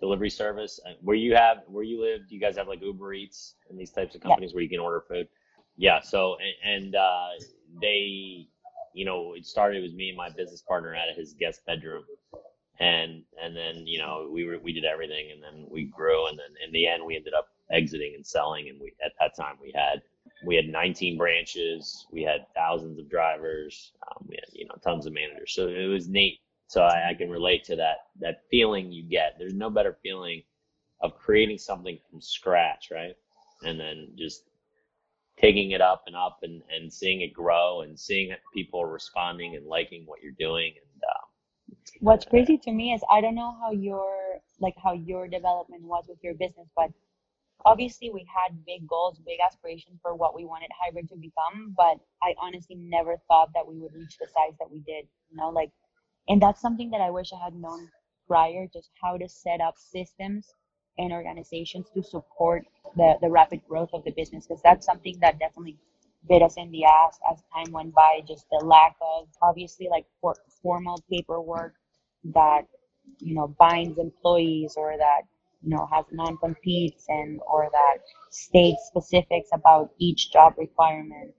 delivery 0.00 0.28
service. 0.28 0.78
Where 1.00 1.16
you 1.16 1.34
have, 1.34 1.58
where 1.68 1.84
you 1.84 2.00
live, 2.00 2.28
do 2.28 2.34
you 2.34 2.40
guys 2.40 2.56
have 2.56 2.68
like 2.68 2.82
Uber 2.82 3.14
Eats 3.14 3.54
and 3.70 3.78
these 3.78 3.92
types 3.92 4.14
of 4.14 4.20
companies 4.20 4.50
yeah. 4.50 4.56
where 4.56 4.62
you 4.62 4.68
can 4.68 4.80
order 4.80 5.02
food? 5.08 5.28
Yeah. 5.76 6.00
So 6.00 6.36
and, 6.64 6.84
and 6.84 6.96
uh, 6.96 7.28
they 7.80 8.48
you 8.96 9.04
know, 9.04 9.34
it 9.34 9.44
started 9.44 9.82
with 9.82 9.92
me 9.92 10.08
and 10.08 10.16
my 10.16 10.30
business 10.30 10.62
partner 10.62 10.96
out 10.96 11.10
of 11.10 11.16
his 11.16 11.34
guest 11.34 11.60
bedroom. 11.66 12.04
And, 12.80 13.22
and 13.42 13.54
then, 13.54 13.86
you 13.86 13.98
know, 13.98 14.28
we 14.32 14.46
were, 14.46 14.58
we 14.58 14.72
did 14.72 14.86
everything 14.86 15.30
and 15.32 15.42
then 15.42 15.66
we 15.70 15.84
grew. 15.84 16.28
And 16.28 16.38
then 16.38 16.46
in 16.66 16.72
the 16.72 16.86
end, 16.86 17.04
we 17.04 17.14
ended 17.14 17.34
up 17.34 17.48
exiting 17.70 18.14
and 18.14 18.26
selling. 18.26 18.70
And 18.70 18.80
we, 18.80 18.94
at 19.04 19.12
that 19.20 19.36
time 19.36 19.56
we 19.60 19.70
had 19.74 20.00
we 20.46 20.56
had 20.56 20.66
19 20.66 21.18
branches, 21.18 22.06
we 22.10 22.22
had 22.22 22.46
thousands 22.54 22.98
of 22.98 23.10
drivers, 23.10 23.92
um, 24.08 24.26
we 24.28 24.36
had 24.36 24.48
you 24.52 24.66
know 24.66 24.74
tons 24.82 25.06
of 25.06 25.12
managers. 25.12 25.52
So 25.54 25.68
it 25.68 25.86
was 25.86 26.08
neat. 26.08 26.40
So 26.68 26.82
I, 26.82 27.10
I 27.10 27.14
can 27.14 27.30
relate 27.30 27.64
to 27.64 27.76
that 27.76 27.98
that 28.20 28.42
feeling 28.50 28.92
you 28.92 29.02
get. 29.02 29.36
There's 29.38 29.54
no 29.54 29.70
better 29.70 29.96
feeling 30.02 30.42
of 31.02 31.16
creating 31.16 31.58
something 31.58 31.98
from 32.10 32.20
scratch, 32.20 32.88
right? 32.90 33.14
And 33.62 33.78
then 33.78 34.08
just 34.16 34.44
taking 35.40 35.72
it 35.72 35.80
up 35.80 36.04
and 36.06 36.16
up 36.16 36.38
and, 36.42 36.62
and 36.74 36.92
seeing 36.92 37.20
it 37.20 37.32
grow 37.32 37.82
and 37.82 37.98
seeing 37.98 38.32
people 38.54 38.84
responding 38.84 39.56
and 39.56 39.66
liking 39.66 40.04
what 40.06 40.22
you're 40.22 40.32
doing. 40.38 40.72
And 40.76 41.02
um, 41.04 41.76
what's 42.00 42.24
crazy 42.24 42.58
to 42.58 42.72
me 42.72 42.92
is 42.92 43.02
I 43.10 43.20
don't 43.20 43.34
know 43.34 43.54
how 43.60 43.72
your 43.72 44.40
like 44.60 44.74
how 44.82 44.92
your 44.92 45.28
development 45.28 45.82
was 45.82 46.04
with 46.08 46.18
your 46.22 46.34
business, 46.34 46.68
but 46.74 46.90
obviously 47.64 48.10
we 48.10 48.26
had 48.34 48.64
big 48.64 48.86
goals, 48.88 49.18
big 49.26 49.38
aspirations 49.46 49.98
for 50.02 50.14
what 50.14 50.34
we 50.34 50.44
wanted 50.44 50.70
hybrid 50.80 51.08
to 51.10 51.16
become. 51.16 51.74
But 51.76 51.98
I 52.22 52.34
honestly 52.40 52.76
never 52.76 53.16
thought 53.28 53.50
that 53.54 53.66
we 53.66 53.78
would 53.78 53.92
reach 53.94 54.16
the 54.18 54.26
size 54.26 54.56
that 54.58 54.70
we 54.70 54.80
did. 54.80 55.06
You 55.30 55.36
know, 55.36 55.50
like, 55.50 55.70
and 56.28 56.40
that's 56.40 56.60
something 56.60 56.90
that 56.90 57.00
I 57.00 57.10
wish 57.10 57.32
I 57.32 57.44
had 57.44 57.54
known 57.54 57.88
prior, 58.26 58.66
just 58.72 58.90
how 59.02 59.18
to 59.18 59.28
set 59.28 59.60
up 59.60 59.74
systems 59.76 60.48
and 60.98 61.12
organizations 61.12 61.86
to 61.94 62.02
support 62.02 62.64
the, 62.96 63.14
the 63.20 63.28
rapid 63.30 63.60
growth 63.68 63.90
of 63.92 64.04
the 64.04 64.12
business 64.12 64.46
because 64.46 64.62
that's 64.62 64.86
something 64.86 65.16
that 65.20 65.38
definitely 65.38 65.76
bit 66.28 66.42
us 66.42 66.56
in 66.56 66.70
the 66.72 66.84
ass 66.84 67.18
as 67.30 67.42
time 67.54 67.70
went 67.72 67.94
by 67.94 68.20
just 68.26 68.46
the 68.50 68.64
lack 68.64 68.96
of 69.00 69.28
obviously 69.42 69.88
like 69.90 70.06
for, 70.20 70.34
formal 70.62 71.02
paperwork 71.10 71.74
that 72.24 72.62
you 73.18 73.34
know 73.34 73.54
binds 73.58 73.98
employees 73.98 74.74
or 74.76 74.96
that 74.98 75.22
you 75.62 75.70
know 75.70 75.88
has 75.92 76.04
non-competes 76.12 77.04
and 77.08 77.40
or 77.46 77.68
that 77.72 77.98
states 78.30 78.82
specifics 78.88 79.48
about 79.52 79.90
each 79.98 80.32
job 80.32 80.54
requirement. 80.58 81.32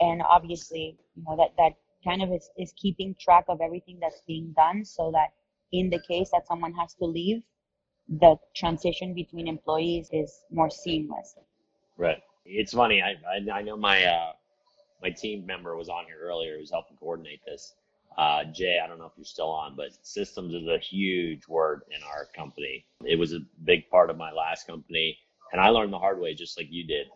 And 0.00 0.22
obviously 0.22 0.98
you 1.14 1.22
know 1.26 1.36
that 1.36 1.52
that 1.58 1.72
kind 2.04 2.22
of 2.22 2.32
is, 2.32 2.50
is 2.58 2.72
keeping 2.76 3.14
track 3.20 3.44
of 3.48 3.60
everything 3.60 3.98
that's 4.00 4.22
being 4.26 4.52
done 4.56 4.84
so 4.84 5.10
that 5.12 5.28
in 5.72 5.90
the 5.90 6.00
case 6.08 6.30
that 6.32 6.46
someone 6.46 6.72
has 6.74 6.94
to 6.94 7.04
leave 7.04 7.42
the 8.08 8.36
transition 8.54 9.14
between 9.14 9.48
employees 9.48 10.08
is 10.12 10.42
more 10.50 10.70
seamless. 10.70 11.36
Right. 11.96 12.22
It's 12.44 12.72
funny. 12.72 13.02
I 13.02 13.14
I, 13.28 13.58
I 13.58 13.62
know 13.62 13.76
my 13.76 14.04
uh, 14.04 14.32
my 15.02 15.10
team 15.10 15.46
member 15.46 15.76
was 15.76 15.88
on 15.88 16.04
here 16.06 16.20
earlier 16.22 16.58
who's 16.58 16.70
helping 16.70 16.96
coordinate 16.96 17.40
this. 17.46 17.74
Uh, 18.16 18.44
Jay, 18.44 18.78
I 18.82 18.86
don't 18.86 18.98
know 18.98 19.06
if 19.06 19.12
you're 19.16 19.24
still 19.24 19.50
on, 19.50 19.74
but 19.76 19.88
systems 20.02 20.54
is 20.54 20.68
a 20.68 20.78
huge 20.78 21.48
word 21.48 21.82
in 21.90 22.00
our 22.04 22.26
company. 22.26 22.86
It 23.04 23.18
was 23.18 23.32
a 23.32 23.40
big 23.64 23.88
part 23.90 24.08
of 24.08 24.16
my 24.16 24.30
last 24.30 24.66
company, 24.66 25.18
and 25.52 25.60
I 25.60 25.68
learned 25.70 25.92
the 25.92 25.98
hard 25.98 26.20
way, 26.20 26.32
just 26.32 26.56
like 26.56 26.68
you 26.70 26.86
did. 26.86 27.08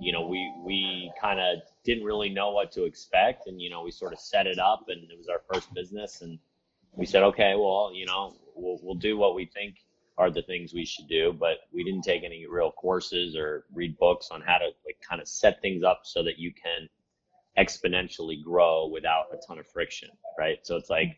You 0.00 0.12
know, 0.12 0.26
we 0.26 0.52
we 0.64 1.10
kind 1.20 1.40
of 1.40 1.58
didn't 1.84 2.04
really 2.04 2.28
know 2.28 2.52
what 2.52 2.70
to 2.72 2.84
expect, 2.84 3.48
and 3.48 3.60
you 3.60 3.70
know, 3.70 3.82
we 3.82 3.90
sort 3.90 4.12
of 4.12 4.20
set 4.20 4.46
it 4.46 4.58
up, 4.58 4.84
and 4.88 5.10
it 5.10 5.18
was 5.18 5.28
our 5.28 5.42
first 5.52 5.72
business, 5.74 6.22
and 6.22 6.38
we 6.92 7.06
said, 7.06 7.22
okay, 7.24 7.54
well, 7.56 7.90
you 7.92 8.06
know, 8.06 8.34
we'll 8.54 8.78
we'll 8.82 8.94
do 8.94 9.16
what 9.16 9.34
we 9.34 9.46
think 9.46 9.76
are 10.16 10.30
the 10.30 10.42
things 10.42 10.72
we 10.72 10.84
should 10.84 11.08
do, 11.08 11.32
but 11.32 11.58
we 11.72 11.82
didn't 11.82 12.02
take 12.02 12.22
any 12.22 12.46
real 12.46 12.70
courses 12.70 13.36
or 13.36 13.64
read 13.72 13.98
books 13.98 14.28
on 14.30 14.40
how 14.40 14.58
to 14.58 14.66
like 14.84 14.96
kind 15.06 15.20
of 15.20 15.26
set 15.26 15.60
things 15.60 15.82
up 15.82 16.02
so 16.04 16.22
that 16.22 16.38
you 16.38 16.52
can 16.52 16.88
exponentially 17.58 18.42
grow 18.42 18.86
without 18.86 19.26
a 19.32 19.38
ton 19.46 19.58
of 19.58 19.66
friction, 19.66 20.08
right? 20.38 20.58
So 20.62 20.76
it's 20.76 20.90
like 20.90 21.08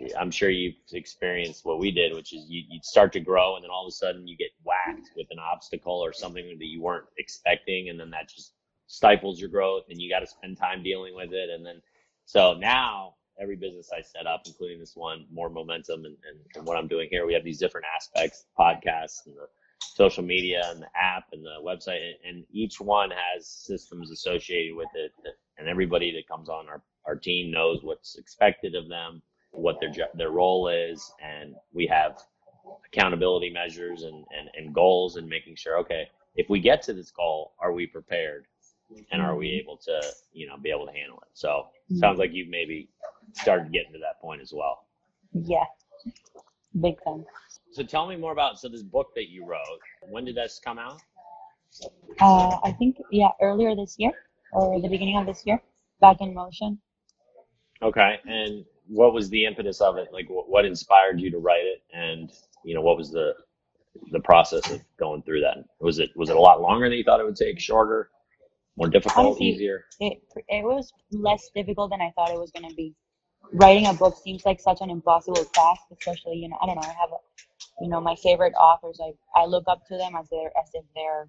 mm-hmm. 0.00 0.18
I'm 0.18 0.30
sure 0.30 0.50
you've 0.50 0.74
experienced 0.92 1.64
what 1.64 1.78
we 1.78 1.90
did, 1.90 2.14
which 2.14 2.32
is 2.32 2.44
you 2.48 2.62
you 2.68 2.80
start 2.82 3.12
to 3.12 3.20
grow 3.20 3.56
and 3.56 3.64
then 3.64 3.70
all 3.70 3.86
of 3.86 3.90
a 3.90 3.92
sudden 3.92 4.26
you 4.26 4.36
get 4.36 4.50
whacked 4.64 5.10
with 5.16 5.26
an 5.30 5.38
obstacle 5.38 6.00
or 6.04 6.12
something 6.12 6.56
that 6.58 6.66
you 6.66 6.82
weren't 6.82 7.06
expecting, 7.18 7.88
and 7.88 7.98
then 7.98 8.10
that 8.10 8.28
just 8.28 8.52
stifles 8.86 9.38
your 9.38 9.50
growth, 9.50 9.84
and 9.90 10.00
you 10.00 10.08
got 10.10 10.20
to 10.20 10.26
spend 10.26 10.56
time 10.56 10.82
dealing 10.82 11.14
with 11.14 11.32
it, 11.32 11.50
and 11.50 11.64
then 11.64 11.80
so 12.24 12.54
now 12.54 13.14
every 13.40 13.56
business 13.56 13.90
I 13.96 14.02
set 14.02 14.26
up, 14.26 14.42
including 14.46 14.78
this 14.78 14.96
one, 14.96 15.26
Moore 15.32 15.50
Momentum 15.50 16.04
and, 16.04 16.16
and, 16.28 16.40
and 16.54 16.66
what 16.66 16.76
I'm 16.76 16.88
doing 16.88 17.08
here. 17.10 17.26
We 17.26 17.34
have 17.34 17.44
these 17.44 17.58
different 17.58 17.86
aspects, 17.94 18.46
podcasts 18.58 19.26
and 19.26 19.36
the 19.36 19.46
social 19.80 20.24
media 20.24 20.62
and 20.70 20.82
the 20.82 20.88
app 20.96 21.24
and 21.32 21.44
the 21.44 21.56
website, 21.64 22.00
and, 22.26 22.44
each 22.50 22.80
one 22.80 23.10
has 23.10 23.46
systems 23.46 24.10
associated 24.10 24.74
with 24.74 24.88
it. 24.94 25.12
And 25.58 25.68
everybody 25.68 26.12
that 26.12 26.28
comes 26.28 26.48
on 26.48 26.68
our, 26.68 26.82
our 27.06 27.16
team 27.16 27.50
knows 27.50 27.80
what's 27.82 28.16
expected 28.16 28.74
of 28.74 28.88
them, 28.88 29.22
what 29.52 29.76
their 29.80 29.92
their 30.14 30.30
role 30.30 30.68
is, 30.68 31.12
and 31.22 31.54
we 31.72 31.86
have 31.86 32.18
accountability 32.86 33.50
measures 33.50 34.02
and, 34.02 34.24
and, 34.38 34.48
and 34.56 34.74
goals 34.74 35.16
and 35.16 35.28
making 35.28 35.56
sure, 35.56 35.78
okay, 35.78 36.08
if 36.36 36.48
we 36.48 36.60
get 36.60 36.82
to 36.82 36.92
this 36.92 37.10
goal, 37.10 37.54
are 37.60 37.72
we 37.72 37.86
prepared? 37.86 38.46
And 39.10 39.20
are 39.20 39.36
we 39.36 39.50
able 39.50 39.76
to, 39.84 40.00
you 40.32 40.46
know, 40.46 40.56
be 40.56 40.70
able 40.70 40.86
to 40.86 40.92
handle 40.92 41.18
it? 41.18 41.28
So 41.34 41.66
sounds 41.94 42.18
like 42.18 42.32
you've 42.32 42.48
maybe 42.48 42.88
started 43.32 43.72
getting 43.72 43.92
to 43.92 43.98
that 43.98 44.20
point 44.20 44.40
as 44.40 44.52
well. 44.54 44.86
Yeah, 45.32 45.64
big 46.80 46.94
time. 47.04 47.24
So 47.72 47.82
tell 47.82 48.06
me 48.06 48.16
more 48.16 48.32
about 48.32 48.58
so 48.58 48.68
this 48.68 48.82
book 48.82 49.08
that 49.14 49.28
you 49.28 49.46
wrote. 49.46 49.60
When 50.10 50.24
did 50.24 50.36
this 50.36 50.60
come 50.64 50.78
out? 50.78 51.00
Uh, 52.20 52.56
I 52.64 52.72
think 52.78 52.96
yeah, 53.10 53.28
earlier 53.40 53.76
this 53.76 53.96
year 53.98 54.12
or 54.52 54.80
the 54.80 54.88
beginning 54.88 55.16
of 55.16 55.26
this 55.26 55.42
year. 55.44 55.60
Back 56.00 56.20
in 56.20 56.32
motion. 56.32 56.78
Okay, 57.82 58.18
and 58.24 58.64
what 58.86 59.12
was 59.12 59.28
the 59.30 59.44
impetus 59.44 59.80
of 59.80 59.96
it? 59.98 60.08
Like, 60.12 60.26
what 60.28 60.64
inspired 60.64 61.20
you 61.20 61.30
to 61.32 61.38
write 61.38 61.64
it, 61.64 61.82
and 61.92 62.30
you 62.64 62.74
know, 62.74 62.80
what 62.80 62.96
was 62.96 63.10
the 63.10 63.34
the 64.12 64.20
process 64.20 64.70
of 64.70 64.80
going 64.98 65.22
through 65.22 65.40
that? 65.40 65.58
Was 65.80 65.98
it 65.98 66.10
was 66.16 66.30
it 66.30 66.36
a 66.36 66.40
lot 66.40 66.60
longer 66.60 66.88
than 66.88 66.96
you 66.96 67.04
thought 67.04 67.20
it 67.20 67.26
would 67.26 67.36
take? 67.36 67.60
Shorter? 67.60 68.10
More 68.78 68.88
difficult? 68.88 69.26
Honestly, 69.26 69.46
easier? 69.46 69.84
It 70.00 70.22
it 70.48 70.64
was 70.64 70.92
less 71.12 71.50
difficult 71.54 71.90
than 71.90 72.00
I 72.00 72.10
thought 72.14 72.30
it 72.30 72.38
was 72.38 72.50
going 72.52 72.68
to 72.68 72.74
be 72.74 72.94
writing 73.52 73.86
a 73.86 73.92
book 73.92 74.16
seems 74.16 74.44
like 74.44 74.60
such 74.60 74.78
an 74.80 74.90
impossible 74.90 75.44
task, 75.52 75.82
especially, 75.92 76.36
you 76.36 76.48
know, 76.48 76.56
I 76.60 76.66
don't 76.66 76.76
know, 76.76 76.82
I 76.82 76.92
have, 76.92 77.10
a, 77.10 77.82
you 77.82 77.88
know, 77.88 78.00
my 78.00 78.14
favorite 78.16 78.54
authors, 78.54 79.00
I, 79.02 79.12
I 79.40 79.46
look 79.46 79.64
up 79.68 79.86
to 79.88 79.96
them 79.96 80.14
as 80.18 80.28
they're, 80.30 80.52
as 80.62 80.70
if 80.74 80.84
they're 80.94 81.28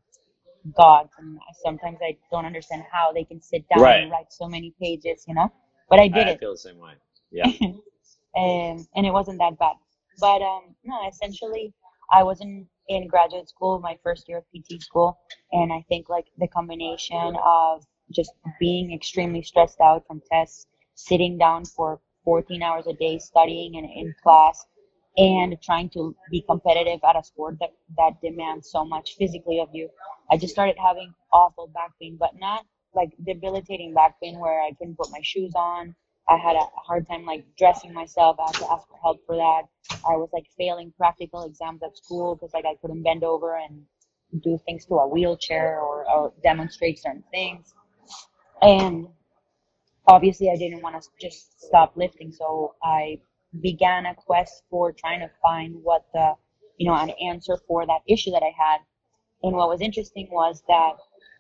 gods. 0.75 1.12
And 1.18 1.39
sometimes 1.63 2.00
I 2.01 2.18
don't 2.32 2.46
understand 2.46 2.84
how 2.91 3.12
they 3.13 3.24
can 3.24 3.41
sit 3.41 3.65
down 3.70 3.84
right. 3.84 4.03
and 4.03 4.12
write 4.12 4.32
so 4.32 4.48
many 4.48 4.74
pages, 4.82 5.25
you 5.27 5.34
know, 5.34 5.51
but 5.89 6.00
I 6.00 6.08
did 6.08 6.27
I, 6.27 6.32
it. 6.32 6.34
I 6.34 6.38
feel 6.38 6.51
the 6.51 6.58
same 6.58 6.77
way. 6.77 6.94
Yeah. 7.32 7.46
and, 8.36 8.88
and 8.96 9.06
it 9.06 9.12
wasn't 9.12 9.39
that 9.39 9.58
bad. 9.58 9.75
But, 10.20 10.41
um, 10.41 10.75
no, 10.84 11.08
essentially 11.08 11.74
I 12.12 12.24
was 12.24 12.41
in, 12.41 12.68
in 12.89 13.08
graduate 13.08 13.48
school, 13.48 13.79
my 13.79 13.98
first 14.03 14.27
year 14.27 14.39
of 14.39 14.46
PT 14.51 14.81
school. 14.81 15.17
And 15.51 15.72
I 15.72 15.86
think 15.88 16.10
like 16.10 16.25
the 16.38 16.48
combination 16.48 17.38
of 17.46 17.86
just 18.12 18.31
being 18.60 18.91
extremely 18.91 19.43
stressed 19.43 19.79
out 19.79 20.05
from 20.08 20.22
tests, 20.31 20.65
sitting 20.96 21.38
down 21.38 21.65
for 21.65 22.01
14 22.25 22.62
hours 22.62 22.88
a 22.88 22.93
day 22.93 23.19
studying 23.19 23.77
and 23.77 23.86
in 23.86 24.13
class 24.22 24.65
and 25.17 25.58
trying 25.62 25.89
to 25.89 26.15
be 26.31 26.41
competitive 26.41 27.00
at 27.08 27.15
a 27.15 27.24
sport 27.24 27.58
that, 27.60 27.74
that 27.98 28.19
demands 28.22 28.69
so 28.72 28.84
much 28.86 29.15
physically 29.17 29.60
of 29.60 29.69
you. 29.74 29.89
I 30.31 30.38
just 30.38 30.53
started 30.53 30.75
having 30.77 31.13
awful 31.31 31.67
back 31.67 31.91
pain, 32.01 32.17
but 32.19 32.31
not 32.39 32.65
like 32.93 33.12
debilitating 33.24 33.93
back 33.93 34.19
pain 34.22 34.39
where 34.39 34.62
I 34.62 34.72
couldn't 34.77 34.98
put 34.98 35.12
my 35.12 35.19
shoes 35.22 35.53
on. 35.55 35.96
I 36.30 36.38
had 36.38 36.56
a 36.56 36.66
hard 36.76 37.08
time 37.08 37.26
like 37.26 37.46
dressing 37.58 37.94
myself. 37.94 38.38
I 38.40 38.46
had 38.48 38.56
to 38.56 38.72
ask 38.72 38.88
for 38.88 38.98
help 39.02 39.26
for 39.26 39.36
that. 39.36 39.64
I 40.08 40.16
was 40.16 40.30
like 40.32 40.46
failing 40.58 40.94
practical 40.98 41.44
exams 41.46 41.82
at 41.82 41.98
school 41.98 42.36
because 42.36 42.54
like 42.54 42.66
I 42.66 42.76
couldn't 42.82 43.04
bend 43.04 43.24
over 43.24 43.58
and 43.58 43.84
do 44.44 44.60
things 44.66 44.86
to 44.86 44.96
a 44.96 45.08
wheelchair 45.08 45.80
or, 45.80 46.10
or 46.10 46.34
demonstrate 46.44 47.00
certain 47.00 47.24
things. 47.32 47.74
And 48.62 49.08
obviously 50.08 50.52
I 50.52 50.56
didn't 50.56 50.82
want 50.82 51.02
to 51.02 51.10
just 51.20 51.62
stop 51.62 51.94
lifting, 51.96 52.32
so 52.32 52.76
I 52.84 53.20
began 53.62 54.06
a 54.06 54.14
quest 54.14 54.64
for 54.70 54.92
trying 54.92 55.22
to 55.22 55.32
find 55.42 55.76
what 55.82 56.06
the, 56.14 56.34
you 56.78 56.88
know, 56.88 56.96
an 56.96 57.10
answer 57.10 57.58
for 57.68 57.88
that 57.88 58.02
issue 58.08 58.32
that 58.32 58.44
I 58.44 58.54
had. 58.56 58.80
And 59.42 59.56
what 59.56 59.70
was 59.70 59.82
interesting 59.82 60.28
was 60.32 60.62
that, 60.68 60.94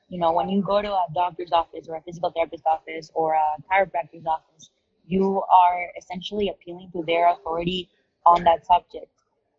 you 0.09 0.19
know, 0.19 0.31
when 0.31 0.49
you 0.49 0.63
go 0.63 0.81
to 0.81 0.91
a 0.91 1.05
doctor's 1.13 1.51
office 1.51 1.87
or 1.87 1.97
a 1.97 2.01
physical 2.01 2.31
therapist 2.31 2.63
office 2.65 3.11
or 3.13 3.35
a 3.35 3.61
chiropractor's 3.71 4.25
office, 4.25 4.71
you 5.09 5.41
are 5.41 5.87
essentially 5.97 6.49
appealing 6.49 6.91
to 6.93 7.03
their 7.03 7.31
authority 7.33 7.89
on 8.27 8.43
that 8.43 8.65
subject 8.65 9.11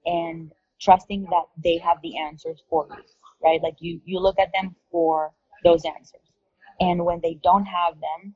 and 0.07 0.53
trusting 0.81 1.25
that 1.25 1.45
they 1.63 1.77
have 1.79 1.99
the 2.03 2.17
answers 2.17 2.63
for 2.71 2.87
you, 2.89 3.03
right? 3.43 3.61
Like 3.61 3.75
you, 3.81 4.01
you 4.05 4.21
look 4.21 4.39
at 4.39 4.53
them 4.53 4.77
for 4.93 5.33
those 5.65 5.85
answers. 5.85 6.21
And 6.81 7.05
when 7.05 7.21
they 7.21 7.39
don't 7.43 7.65
have 7.65 7.95
them, 7.95 8.35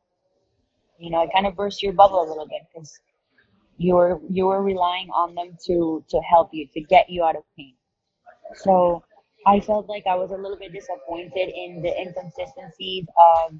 you 0.98 1.10
know, 1.10 1.22
it 1.22 1.30
kind 1.32 1.46
of 1.46 1.54
bursts 1.54 1.82
your 1.82 1.92
bubble 1.92 2.20
a 2.20 2.28
little 2.28 2.46
bit 2.46 2.62
because 2.72 2.98
you're 3.78 4.20
you're 4.28 4.62
relying 4.62 5.08
on 5.10 5.34
them 5.34 5.56
to 5.66 6.04
to 6.08 6.20
help 6.20 6.50
you 6.52 6.68
to 6.74 6.80
get 6.80 7.08
you 7.08 7.24
out 7.24 7.36
of 7.36 7.42
pain. 7.56 7.74
So 8.54 9.02
I 9.46 9.60
felt 9.60 9.88
like 9.88 10.04
I 10.06 10.14
was 10.14 10.30
a 10.30 10.36
little 10.36 10.58
bit 10.58 10.72
disappointed 10.72 11.48
in 11.54 11.82
the 11.82 11.92
inconsistencies 12.00 13.06
of 13.08 13.54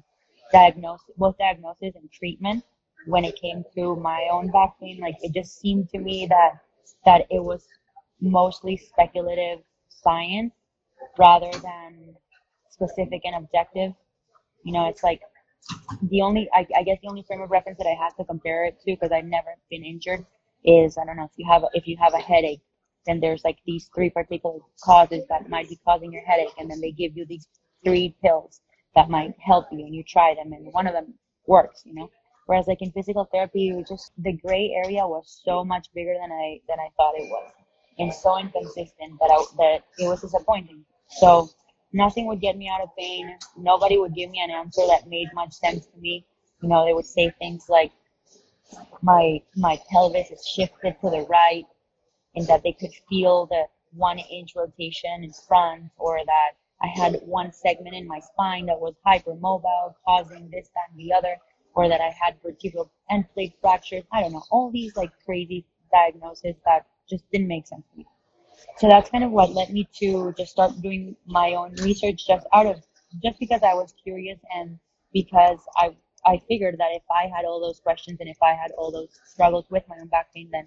diagnosis, 0.51 1.09
both 1.17 1.37
diagnosis 1.37 1.95
and 1.95 2.11
treatment 2.11 2.63
when 3.07 3.25
it 3.25 3.35
came 3.41 3.63
to 3.75 3.95
my 3.97 4.27
own 4.31 4.51
pain. 4.79 4.99
Like 5.01 5.17
it 5.21 5.33
just 5.33 5.59
seemed 5.59 5.89
to 5.91 5.99
me 5.99 6.27
that 6.27 6.59
that 7.05 7.27
it 7.31 7.43
was 7.43 7.67
mostly 8.21 8.77
speculative 8.77 9.59
science 9.89 10.53
rather 11.17 11.51
than 11.63 12.15
specific 12.69 13.21
and 13.25 13.35
objective 13.35 13.93
You 14.63 14.73
know, 14.73 14.87
it's 14.87 15.03
like 15.03 15.21
the 16.09 16.21
only, 16.21 16.49
I, 16.53 16.67
I 16.77 16.83
guess 16.83 16.99
the 17.01 17.09
only 17.09 17.23
frame 17.23 17.41
of 17.41 17.51
reference 17.51 17.77
that 17.79 17.87
I 17.87 17.95
have 18.03 18.15
to 18.17 18.25
compare 18.25 18.65
it 18.65 18.79
to, 18.81 18.93
because 18.93 19.11
I've 19.11 19.25
never 19.25 19.55
been 19.71 19.83
injured, 19.85 20.25
is 20.65 20.97
I 20.97 21.05
don't 21.05 21.17
know 21.17 21.25
if 21.25 21.31
you 21.37 21.47
have 21.49 21.63
a, 21.63 21.69
if 21.73 21.87
you 21.87 21.97
have 21.99 22.13
a 22.13 22.19
headache, 22.19 22.61
then 23.07 23.19
there's 23.21 23.43
like 23.45 23.57
these 23.65 23.89
three 23.95 24.09
particular 24.11 24.59
causes 24.83 25.25
that 25.29 25.49
might 25.49 25.69
be 25.69 25.79
causing 25.85 26.13
your 26.13 26.23
headache, 26.25 26.53
and 26.59 26.69
then 26.71 26.81
they 26.81 26.91
give 26.91 27.17
you 27.17 27.25
these 27.27 27.47
three 27.85 28.15
pills 28.23 28.61
that 28.95 29.09
might 29.09 29.33
help 29.39 29.67
you, 29.71 29.79
and 29.85 29.95
you 29.95 30.03
try 30.03 30.35
them, 30.35 30.53
and 30.53 30.73
one 30.73 30.87
of 30.87 30.93
them 30.93 31.15
works, 31.47 31.83
you 31.85 31.95
know. 31.95 32.09
Whereas 32.45 32.67
like 32.67 32.81
in 32.81 32.91
physical 32.91 33.25
therapy, 33.31 33.83
just 33.87 34.11
the 34.17 34.33
gray 34.33 34.71
area 34.83 35.07
was 35.07 35.41
so 35.43 35.63
much 35.63 35.87
bigger 35.93 36.13
than 36.19 36.31
I 36.31 36.59
than 36.67 36.79
I 36.79 36.89
thought 36.95 37.15
it 37.17 37.29
was, 37.29 37.51
and 37.97 38.13
so 38.13 38.37
inconsistent 38.37 39.19
that 39.19 39.31
I, 39.31 39.43
that 39.57 39.83
it 39.97 40.07
was 40.07 40.21
disappointing. 40.21 40.85
So 41.09 41.49
nothing 41.93 42.27
would 42.27 42.41
get 42.41 42.57
me 42.57 42.69
out 42.69 42.81
of 42.81 42.89
pain. 42.97 43.37
Nobody 43.57 43.97
would 43.97 44.13
give 44.13 44.29
me 44.29 44.41
an 44.41 44.51
answer 44.51 44.85
that 44.87 45.09
made 45.09 45.29
much 45.33 45.53
sense 45.53 45.87
to 45.87 45.97
me. 45.97 46.25
You 46.61 46.69
know, 46.69 46.85
they 46.85 46.93
would 46.93 47.05
say 47.05 47.31
things 47.39 47.65
like 47.67 47.91
my 49.01 49.41
my 49.55 49.79
pelvis 49.89 50.29
is 50.31 50.45
shifted 50.45 50.95
to 51.01 51.09
the 51.09 51.25
right, 51.29 51.65
and 52.35 52.45
that 52.47 52.61
they 52.63 52.73
could 52.73 52.93
feel 53.09 53.47
the 53.47 53.65
one 53.93 54.19
inch 54.19 54.55
rotation 54.55 55.23
in 55.23 55.33
front, 55.33 55.85
or 55.97 56.19
that 56.23 56.51
I 56.81 56.87
had 56.87 57.21
one 57.25 57.51
segment 57.51 57.95
in 57.95 58.07
my 58.07 58.19
spine 58.19 58.67
that 58.67 58.79
was 58.79 58.93
hypermobile, 59.05 59.95
causing 60.05 60.49
this, 60.51 60.69
that, 60.75 60.91
and 60.91 60.99
the 60.99 61.13
other 61.13 61.37
or 61.75 61.89
that 61.89 62.01
I 62.01 62.09
had 62.09 62.37
vertebral 62.43 62.91
end 63.11 63.25
plate 63.33 63.55
fractures. 63.61 64.03
I 64.13 64.21
don't 64.21 64.33
know, 64.33 64.43
all 64.51 64.71
these 64.71 64.95
like 64.95 65.11
crazy 65.25 65.65
diagnoses 65.91 66.55
that 66.65 66.87
just 67.09 67.23
didn't 67.31 67.47
make 67.49 67.67
sense 67.67 67.83
to 67.91 67.99
me. 67.99 68.07
So 68.77 68.87
that's 68.87 69.09
kind 69.09 69.23
of 69.23 69.31
what 69.31 69.51
led 69.51 69.71
me 69.71 69.87
to 69.99 70.33
just 70.37 70.51
start 70.51 70.81
doing 70.81 71.15
my 71.27 71.53
own 71.55 71.73
research 71.83 72.27
just 72.27 72.47
out 72.53 72.65
of 72.67 72.83
just 73.23 73.39
because 73.39 73.61
I 73.63 73.73
was 73.73 73.93
curious 74.03 74.39
and 74.55 74.79
because 75.13 75.59
I 75.77 75.95
I 76.25 76.39
figured 76.47 76.77
that 76.79 76.91
if 76.93 77.03
I 77.11 77.27
had 77.27 77.45
all 77.45 77.61
those 77.61 77.79
questions 77.79 78.17
and 78.19 78.29
if 78.29 78.37
I 78.43 78.53
had 78.53 78.71
all 78.77 78.91
those 78.91 79.19
struggles 79.25 79.65
with 79.69 79.83
my 79.87 79.97
own 79.99 80.07
back 80.07 80.33
pain, 80.33 80.49
then 80.51 80.65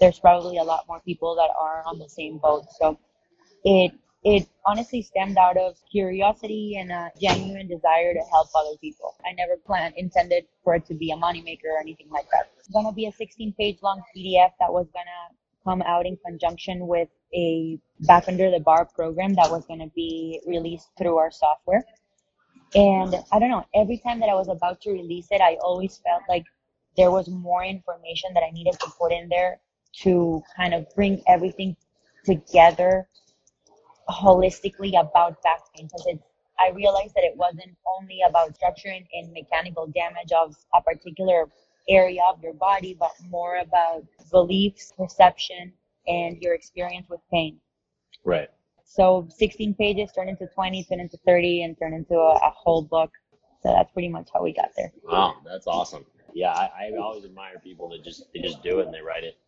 there's 0.00 0.18
probably 0.20 0.58
a 0.58 0.64
lot 0.64 0.86
more 0.88 1.00
people 1.00 1.36
that 1.36 1.50
are 1.60 1.82
on 1.86 1.98
the 1.98 2.08
same 2.08 2.38
boat. 2.38 2.66
So 2.80 2.98
it 3.64 3.92
it 4.24 4.48
honestly 4.66 5.00
stemmed 5.00 5.36
out 5.36 5.56
of 5.56 5.76
curiosity 5.90 6.76
and 6.78 6.90
a 6.90 7.10
genuine 7.20 7.68
desire 7.68 8.12
to 8.14 8.20
help 8.30 8.48
other 8.54 8.76
people. 8.80 9.14
I 9.24 9.32
never 9.32 9.56
planned, 9.56 9.94
intended 9.96 10.46
for 10.64 10.74
it 10.74 10.86
to 10.86 10.94
be 10.94 11.12
a 11.12 11.16
moneymaker 11.16 11.66
or 11.74 11.80
anything 11.80 12.10
like 12.10 12.26
that. 12.32 12.50
It's 12.58 12.68
gonna 12.68 12.92
be 12.92 13.06
a 13.06 13.12
16 13.12 13.52
page 13.52 13.78
long 13.82 14.02
PDF 14.14 14.50
that 14.58 14.72
was 14.72 14.86
gonna 14.92 15.38
come 15.64 15.82
out 15.82 16.06
in 16.06 16.16
conjunction 16.26 16.86
with 16.86 17.08
a 17.34 17.78
back 18.00 18.26
under 18.26 18.50
the 18.50 18.60
bar 18.60 18.86
program 18.86 19.34
that 19.34 19.50
was 19.50 19.64
gonna 19.66 19.90
be 19.94 20.40
released 20.46 20.88
through 20.98 21.16
our 21.16 21.30
software. 21.30 21.84
And 22.74 23.14
I 23.32 23.38
don't 23.38 23.50
know, 23.50 23.64
every 23.74 23.98
time 23.98 24.18
that 24.20 24.28
I 24.28 24.34
was 24.34 24.48
about 24.48 24.80
to 24.82 24.90
release 24.90 25.28
it, 25.30 25.40
I 25.40 25.56
always 25.62 26.00
felt 26.04 26.22
like 26.28 26.44
there 26.96 27.10
was 27.10 27.28
more 27.28 27.64
information 27.64 28.34
that 28.34 28.42
I 28.42 28.50
needed 28.50 28.74
to 28.80 28.90
put 28.98 29.12
in 29.12 29.28
there 29.28 29.60
to 30.00 30.42
kind 30.56 30.74
of 30.74 30.86
bring 30.94 31.22
everything 31.26 31.76
together 32.24 33.08
holistically 34.08 34.98
about 34.98 35.42
back 35.42 35.60
pain 35.74 35.86
because 35.86 36.06
it's 36.06 36.22
I 36.58 36.70
realized 36.70 37.14
that 37.14 37.24
it 37.24 37.36
wasn't 37.36 37.76
only 37.98 38.20
about 38.28 38.58
structuring 38.58 39.06
and 39.12 39.32
mechanical 39.32 39.86
damage 39.86 40.32
of 40.32 40.56
a 40.74 40.82
particular 40.82 41.48
area 41.88 42.20
of 42.28 42.42
your 42.42 42.54
body, 42.54 42.96
but 42.98 43.12
more 43.30 43.58
about 43.58 44.04
beliefs, 44.30 44.92
perception, 44.96 45.72
and 46.06 46.36
your 46.40 46.54
experience 46.54 47.06
with 47.08 47.20
pain. 47.30 47.58
Right. 48.24 48.48
So 48.84 49.28
16 49.36 49.74
pages 49.74 50.10
turned 50.12 50.30
into 50.30 50.46
20, 50.46 50.84
turned 50.84 51.00
into 51.00 51.18
30, 51.26 51.62
and 51.62 51.78
turned 51.78 51.94
into 51.94 52.14
a, 52.14 52.34
a 52.34 52.50
whole 52.50 52.82
book. 52.82 53.10
So 53.62 53.70
that's 53.70 53.92
pretty 53.92 54.08
much 54.08 54.28
how 54.32 54.42
we 54.42 54.52
got 54.52 54.70
there. 54.76 54.92
Wow, 55.04 55.36
that's 55.44 55.66
awesome. 55.66 56.04
Yeah, 56.34 56.52
I, 56.52 56.90
I 56.92 56.96
always 56.98 57.24
admire 57.24 57.58
people 57.62 57.88
that 57.90 58.04
just 58.04 58.32
they 58.32 58.40
just 58.40 58.62
do 58.62 58.80
it 58.80 58.86
and 58.86 58.94
they 58.94 59.00
write 59.00 59.24
it. 59.24 59.38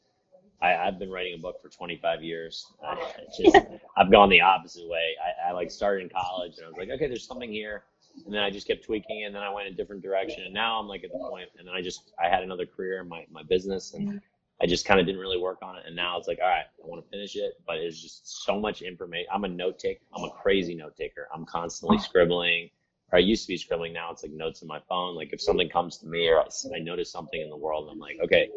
I, 0.62 0.74
I've 0.74 0.98
been 0.98 1.10
writing 1.10 1.34
a 1.34 1.38
book 1.38 1.60
for 1.62 1.68
25 1.68 2.22
years. 2.22 2.66
I 2.86 2.96
just, 3.38 3.56
I've 3.96 4.10
gone 4.10 4.28
the 4.28 4.40
opposite 4.40 4.88
way. 4.88 5.14
I, 5.22 5.50
I 5.50 5.52
like 5.52 5.70
started 5.70 6.02
in 6.04 6.10
college 6.10 6.56
and 6.58 6.66
I 6.66 6.68
was 6.68 6.76
like, 6.78 6.90
okay, 6.90 7.08
there's 7.08 7.26
something 7.26 7.50
here. 7.50 7.84
And 8.26 8.34
then 8.34 8.42
I 8.42 8.50
just 8.50 8.66
kept 8.66 8.84
tweaking 8.84 9.24
and 9.24 9.34
then 9.34 9.42
I 9.42 9.50
went 9.50 9.68
a 9.68 9.72
different 9.72 10.02
direction. 10.02 10.44
And 10.44 10.52
now 10.52 10.78
I'm 10.78 10.86
like 10.86 11.04
at 11.04 11.12
the 11.12 11.18
point, 11.18 11.48
and 11.58 11.66
then 11.66 11.74
I 11.74 11.80
just, 11.80 12.12
I 12.22 12.28
had 12.28 12.42
another 12.42 12.66
career 12.66 13.00
in 13.00 13.08
my, 13.08 13.24
my 13.30 13.42
business 13.42 13.94
and 13.94 14.20
I 14.62 14.66
just 14.66 14.84
kind 14.84 15.00
of 15.00 15.06
didn't 15.06 15.20
really 15.20 15.38
work 15.38 15.58
on 15.62 15.76
it. 15.76 15.84
And 15.86 15.96
now 15.96 16.18
it's 16.18 16.28
like, 16.28 16.38
all 16.42 16.48
right, 16.48 16.66
I 16.82 16.86
want 16.86 17.02
to 17.02 17.10
finish 17.10 17.36
it, 17.36 17.54
but 17.66 17.76
it's 17.78 18.00
just 18.00 18.44
so 18.44 18.60
much 18.60 18.82
information. 18.82 19.28
I'm 19.32 19.44
a 19.44 19.48
note 19.48 19.78
taker. 19.78 20.00
I'm 20.14 20.24
a 20.24 20.30
crazy 20.30 20.74
note 20.74 20.96
taker. 20.96 21.28
I'm 21.34 21.46
constantly 21.46 21.96
oh. 21.98 22.02
scribbling. 22.02 22.68
Or 23.12 23.18
I 23.18 23.22
used 23.22 23.44
to 23.44 23.48
be 23.48 23.56
scribbling. 23.56 23.92
Now 23.92 24.12
it's 24.12 24.22
like 24.22 24.32
notes 24.32 24.60
in 24.62 24.68
my 24.68 24.80
phone. 24.88 25.16
Like 25.16 25.32
if 25.32 25.40
something 25.40 25.68
comes 25.68 25.96
to 25.98 26.06
me 26.06 26.28
or 26.28 26.40
I 26.40 26.78
notice 26.80 27.10
something 27.10 27.40
in 27.40 27.48
the 27.48 27.56
world, 27.56 27.88
I'm 27.90 27.98
like, 27.98 28.18
okay, 28.22 28.50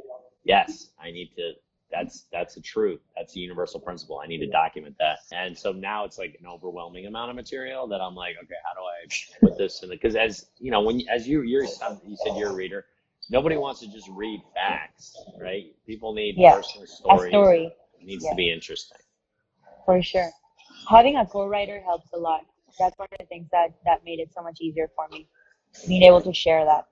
yes, 0.44 0.89
I 1.02 1.10
need 1.10 1.32
to 1.38 1.54
that's 1.93 2.25
that's 2.32 2.56
the 2.56 2.62
truth. 2.62 3.01
That's 3.15 3.34
the 3.34 3.41
universal 3.41 3.79
principle. 3.79 4.19
I 4.23 4.27
need 4.27 4.39
to 4.39 4.47
document 4.47 4.95
that. 4.99 5.19
And 5.32 5.58
so 5.58 5.71
now 5.71 6.06
it's 6.06 6.17
like 6.17 6.36
an 6.39 6.47
overwhelming 6.47 7.06
amount 7.06 7.29
of 7.29 7.36
material 7.36 7.88
that 7.88 8.01
I'm 8.01 8.15
like, 8.15 8.36
okay, 8.43 8.56
how 8.65 8.73
do 8.73 8.82
I 8.86 9.47
put 9.47 9.58
this 9.58 9.84
in? 9.84 9.89
Because 9.89 10.15
as 10.15 10.47
you 10.60 10.71
know, 10.71 10.82
when 10.82 11.01
as 11.10 11.27
you 11.27 11.43
you're 11.43 11.63
you 11.63 12.17
said 12.17 12.34
you're 12.38 12.49
a 12.51 12.56
reader, 12.56 12.86
nobody 13.29 13.58
wants 13.58 13.79
to 13.82 13.88
just 13.91 14.10
read 14.10 14.41
facts, 14.53 15.15
right? 15.39 15.65
People 15.88 16.13
need 16.13 16.36
Yeah, 16.38 16.56
personal 16.56 16.88
stories. 16.88 17.25
A 17.25 17.29
story, 17.29 17.71
It 17.99 18.06
needs 18.06 18.23
Yeah. 18.23 18.32
to 18.32 18.36
be 18.36 18.51
interesting. 18.51 18.97
for 19.86 20.01
sure. 20.01 20.32
Having 20.89 21.17
a 21.17 21.25
co-writer 21.25 21.82
helps 21.82 22.12
a 22.13 22.17
lot. 22.17 22.41
That's 22.79 22.97
one 22.97 23.08
of 23.12 23.17
the 23.19 23.25
things 23.25 23.47
that, 23.51 23.73
that 23.86 24.03
made 24.03 24.19
it 24.19 24.32
so 24.34 24.41
much 24.41 24.60
easier 24.62 24.89
for 24.95 25.08
me. 25.10 25.27
Being 25.88 26.03
able 26.03 26.21
to 26.21 26.34
share 26.34 26.65
that. 26.65 26.88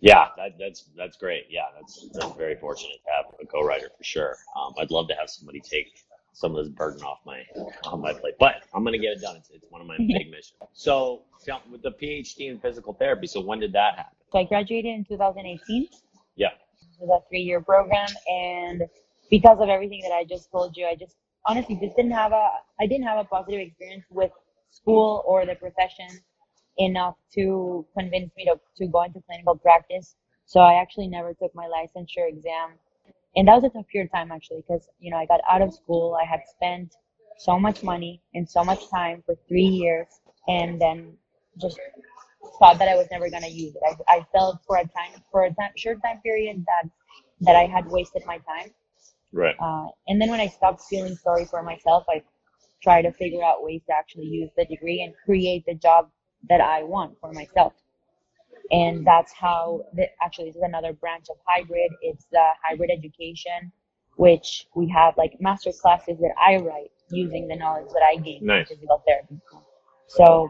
Yeah, 0.00 0.28
that, 0.36 0.56
that's 0.58 0.86
that's 0.96 1.16
great. 1.16 1.46
Yeah, 1.50 1.64
that's 1.78 2.08
that's 2.12 2.32
very 2.36 2.56
fortunate 2.56 2.98
to 3.04 3.10
have 3.16 3.34
a 3.40 3.46
co-writer 3.46 3.90
for 3.96 4.04
sure. 4.04 4.36
Um, 4.56 4.72
I'd 4.78 4.90
love 4.90 5.08
to 5.08 5.14
have 5.14 5.28
somebody 5.28 5.60
take 5.60 5.88
some 6.32 6.56
of 6.56 6.64
this 6.64 6.72
burden 6.72 7.02
off 7.02 7.18
my 7.26 7.42
on 7.84 8.00
my 8.00 8.12
plate, 8.14 8.34
but 8.40 8.62
I'm 8.72 8.82
gonna 8.82 8.98
get 8.98 9.12
it 9.12 9.20
done. 9.20 9.36
It's, 9.36 9.50
it's 9.50 9.66
one 9.68 9.82
of 9.82 9.86
my 9.86 9.98
big 9.98 10.30
missions. 10.30 10.54
So, 10.72 11.22
tell- 11.44 11.62
with 11.70 11.82
the 11.82 11.92
PhD 11.92 12.50
in 12.50 12.58
physical 12.60 12.94
therapy, 12.94 13.26
so 13.26 13.42
when 13.42 13.60
did 13.60 13.72
that 13.74 13.96
happen? 13.96 14.16
So 14.32 14.38
I 14.38 14.44
graduated 14.44 14.94
in 14.94 15.04
2018. 15.04 15.88
Yeah. 16.36 16.48
It 16.48 17.06
was 17.06 17.22
a 17.22 17.28
three-year 17.28 17.60
program, 17.60 18.08
and 18.26 18.82
because 19.30 19.58
of 19.60 19.68
everything 19.68 20.00
that 20.02 20.12
I 20.12 20.24
just 20.24 20.50
told 20.50 20.76
you, 20.76 20.86
I 20.86 20.94
just 20.94 21.16
honestly 21.46 21.78
just 21.80 21.96
didn't 21.96 22.12
have 22.12 22.32
a 22.32 22.48
I 22.80 22.86
didn't 22.86 23.04
have 23.04 23.18
a 23.18 23.24
positive 23.24 23.60
experience 23.60 24.04
with 24.10 24.30
school 24.70 25.22
or 25.26 25.44
the 25.44 25.56
profession 25.56 26.08
enough 26.80 27.14
to 27.34 27.86
convince 27.96 28.30
me 28.36 28.46
to, 28.46 28.58
to 28.78 28.86
go 28.88 29.02
into 29.02 29.20
clinical 29.26 29.56
practice. 29.56 30.16
So 30.46 30.60
I 30.60 30.80
actually 30.80 31.08
never 31.08 31.34
took 31.34 31.54
my 31.54 31.66
licensure 31.66 32.28
exam. 32.28 32.70
And 33.36 33.46
that 33.46 33.54
was 33.54 33.64
a 33.64 33.68
tough 33.68 33.86
period 33.86 34.08
of 34.08 34.12
time 34.12 34.32
actually 34.32 34.64
because, 34.66 34.88
you 34.98 35.10
know, 35.10 35.18
I 35.18 35.26
got 35.26 35.40
out 35.48 35.62
of 35.62 35.72
school. 35.72 36.18
I 36.20 36.24
had 36.24 36.40
spent 36.48 36.96
so 37.38 37.58
much 37.58 37.82
money 37.82 38.20
and 38.34 38.48
so 38.48 38.64
much 38.64 38.90
time 38.90 39.22
for 39.24 39.36
three 39.46 39.62
years 39.62 40.06
and 40.48 40.80
then 40.80 41.12
just 41.60 41.78
thought 42.58 42.78
that 42.78 42.88
I 42.88 42.96
was 42.96 43.06
never 43.10 43.30
going 43.30 43.42
to 43.42 43.50
use 43.50 43.74
it. 43.76 43.82
I, 44.08 44.16
I 44.16 44.26
felt 44.32 44.60
for 44.66 44.76
a 44.78 44.82
time, 44.82 45.22
for 45.30 45.44
a 45.44 45.54
time, 45.54 45.70
short 45.76 45.98
time 46.02 46.20
period 46.22 46.64
that, 46.66 46.90
that 47.42 47.56
I 47.56 47.66
had 47.66 47.86
wasted 47.86 48.22
my 48.26 48.38
time. 48.38 48.70
Right. 49.32 49.54
Uh, 49.60 49.86
and 50.08 50.20
then 50.20 50.30
when 50.30 50.40
I 50.40 50.48
stopped 50.48 50.82
feeling 50.88 51.14
sorry 51.16 51.44
for 51.44 51.62
myself, 51.62 52.04
I 52.08 52.22
tried 52.82 53.02
to 53.02 53.12
figure 53.12 53.44
out 53.44 53.62
ways 53.62 53.82
to 53.86 53.94
actually 53.94 54.26
use 54.26 54.50
the 54.56 54.64
degree 54.64 55.02
and 55.02 55.14
create 55.24 55.64
the 55.66 55.74
job 55.74 56.08
that 56.48 56.60
I 56.60 56.82
want 56.82 57.18
for 57.20 57.32
myself. 57.32 57.72
And 58.70 59.04
that's 59.04 59.32
how, 59.32 59.82
the, 59.94 60.06
actually, 60.22 60.46
this 60.46 60.56
is 60.56 60.62
another 60.62 60.92
branch 60.92 61.26
of 61.30 61.36
hybrid. 61.44 61.90
It's 62.02 62.26
the 62.30 62.44
hybrid 62.64 62.90
education, 62.90 63.72
which 64.16 64.66
we 64.74 64.88
have 64.88 65.16
like 65.16 65.36
master 65.40 65.72
classes 65.72 66.18
that 66.20 66.32
I 66.40 66.56
write 66.56 66.90
using 67.10 67.48
the 67.48 67.56
knowledge 67.56 67.88
that 67.92 68.02
I 68.02 68.16
gained 68.16 68.46
Nice. 68.46 68.68
from 68.68 68.76
physical 68.76 69.02
therapy. 69.06 69.40
So 70.06 70.48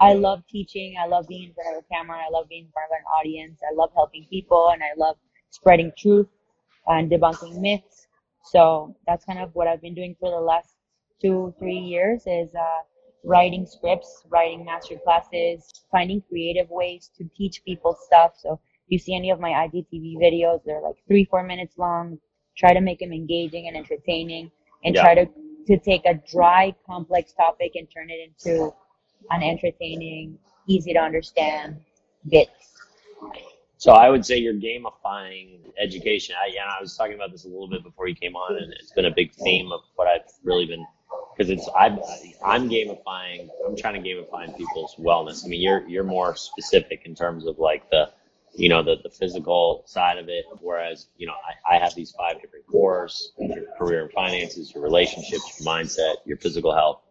I 0.00 0.14
love 0.14 0.42
teaching. 0.48 0.96
I 1.00 1.06
love 1.06 1.26
being 1.28 1.48
in 1.48 1.54
front 1.54 1.76
of 1.76 1.84
a 1.84 1.94
camera. 1.94 2.18
I 2.18 2.30
love 2.30 2.48
being 2.48 2.64
in 2.64 2.70
front 2.72 2.90
of 2.90 2.96
an 2.98 3.04
audience. 3.18 3.60
I 3.70 3.74
love 3.74 3.90
helping 3.94 4.26
people 4.30 4.70
and 4.72 4.82
I 4.82 4.90
love 4.96 5.16
spreading 5.50 5.92
truth 5.96 6.28
and 6.86 7.10
debunking 7.10 7.60
myths. 7.60 8.06
So 8.44 8.94
that's 9.06 9.24
kind 9.24 9.38
of 9.38 9.54
what 9.54 9.66
I've 9.66 9.82
been 9.82 9.94
doing 9.94 10.16
for 10.18 10.30
the 10.30 10.40
last 10.40 10.70
two, 11.20 11.52
three 11.58 11.78
years 11.78 12.22
is 12.26 12.54
uh, 12.54 12.82
writing 13.24 13.66
scripts, 13.66 14.24
writing 14.28 14.64
master 14.64 14.96
classes, 15.04 15.84
finding 15.90 16.22
creative 16.28 16.68
ways 16.70 17.10
to 17.18 17.24
teach 17.36 17.62
people 17.64 17.96
stuff. 18.06 18.32
So 18.36 18.52
if 18.54 18.60
you 18.88 18.98
see 18.98 19.14
any 19.14 19.30
of 19.30 19.40
my 19.40 19.50
IGTV 19.50 20.16
videos, 20.18 20.60
they're 20.64 20.80
like 20.80 20.96
three, 21.06 21.24
four 21.24 21.42
minutes 21.42 21.76
long. 21.78 22.18
Try 22.56 22.74
to 22.74 22.80
make 22.80 22.98
them 23.00 23.12
engaging 23.12 23.68
and 23.68 23.76
entertaining 23.76 24.50
and 24.84 24.94
Yeah. 24.94 25.02
try 25.02 25.14
to, 25.14 25.26
to 25.66 25.78
take 25.78 26.06
a 26.06 26.14
dry, 26.30 26.74
complex 26.86 27.32
topic 27.32 27.72
and 27.74 27.88
turn 27.90 28.10
it 28.10 28.18
into 28.20 28.72
an 29.30 29.42
entertaining, 29.42 30.38
easy 30.66 30.92
to 30.92 30.98
understand 30.98 31.76
bit. 32.28 32.48
So 33.76 33.92
I 33.92 34.10
would 34.10 34.26
say 34.26 34.38
you're 34.38 34.54
gamifying 34.54 35.60
education. 35.78 36.34
I, 36.40 36.50
yeah, 36.52 36.64
I 36.66 36.80
was 36.80 36.96
talking 36.96 37.14
about 37.14 37.30
this 37.30 37.44
a 37.44 37.48
little 37.48 37.68
bit 37.68 37.84
before 37.84 38.08
you 38.08 38.14
came 38.16 38.34
on, 38.34 38.56
and 38.56 38.72
it's 38.72 38.92
been 38.92 39.04
a 39.04 39.14
big 39.14 39.32
theme 39.34 39.70
of 39.70 39.82
what 39.94 40.08
I've 40.08 40.22
really 40.42 40.66
been 40.66 40.84
because 41.38 41.50
it's 41.50 41.68
I'm 41.78 42.00
I'm 42.44 42.68
gamifying. 42.68 43.48
I'm 43.66 43.76
trying 43.76 44.02
to 44.02 44.08
gamify 44.08 44.56
people's 44.56 44.96
wellness. 44.96 45.44
I 45.44 45.48
mean, 45.48 45.62
you're 45.62 45.88
you're 45.88 46.04
more 46.04 46.34
specific 46.36 47.02
in 47.04 47.14
terms 47.14 47.46
of 47.46 47.58
like 47.58 47.88
the 47.90 48.10
you 48.54 48.68
know 48.68 48.82
the 48.82 48.96
the 49.02 49.10
physical 49.10 49.84
side 49.86 50.18
of 50.18 50.28
it, 50.28 50.44
whereas 50.60 51.06
you 51.16 51.28
know 51.28 51.34
I, 51.68 51.76
I 51.76 51.78
have 51.78 51.94
these 51.94 52.12
five 52.12 52.42
different 52.42 52.66
cores: 52.66 53.32
your 53.38 53.66
career 53.78 54.02
and 54.02 54.12
finances, 54.12 54.74
your 54.74 54.82
relationships, 54.82 55.60
your 55.60 55.72
mindset, 55.72 56.16
your 56.24 56.38
physical 56.38 56.74
health, 56.74 57.02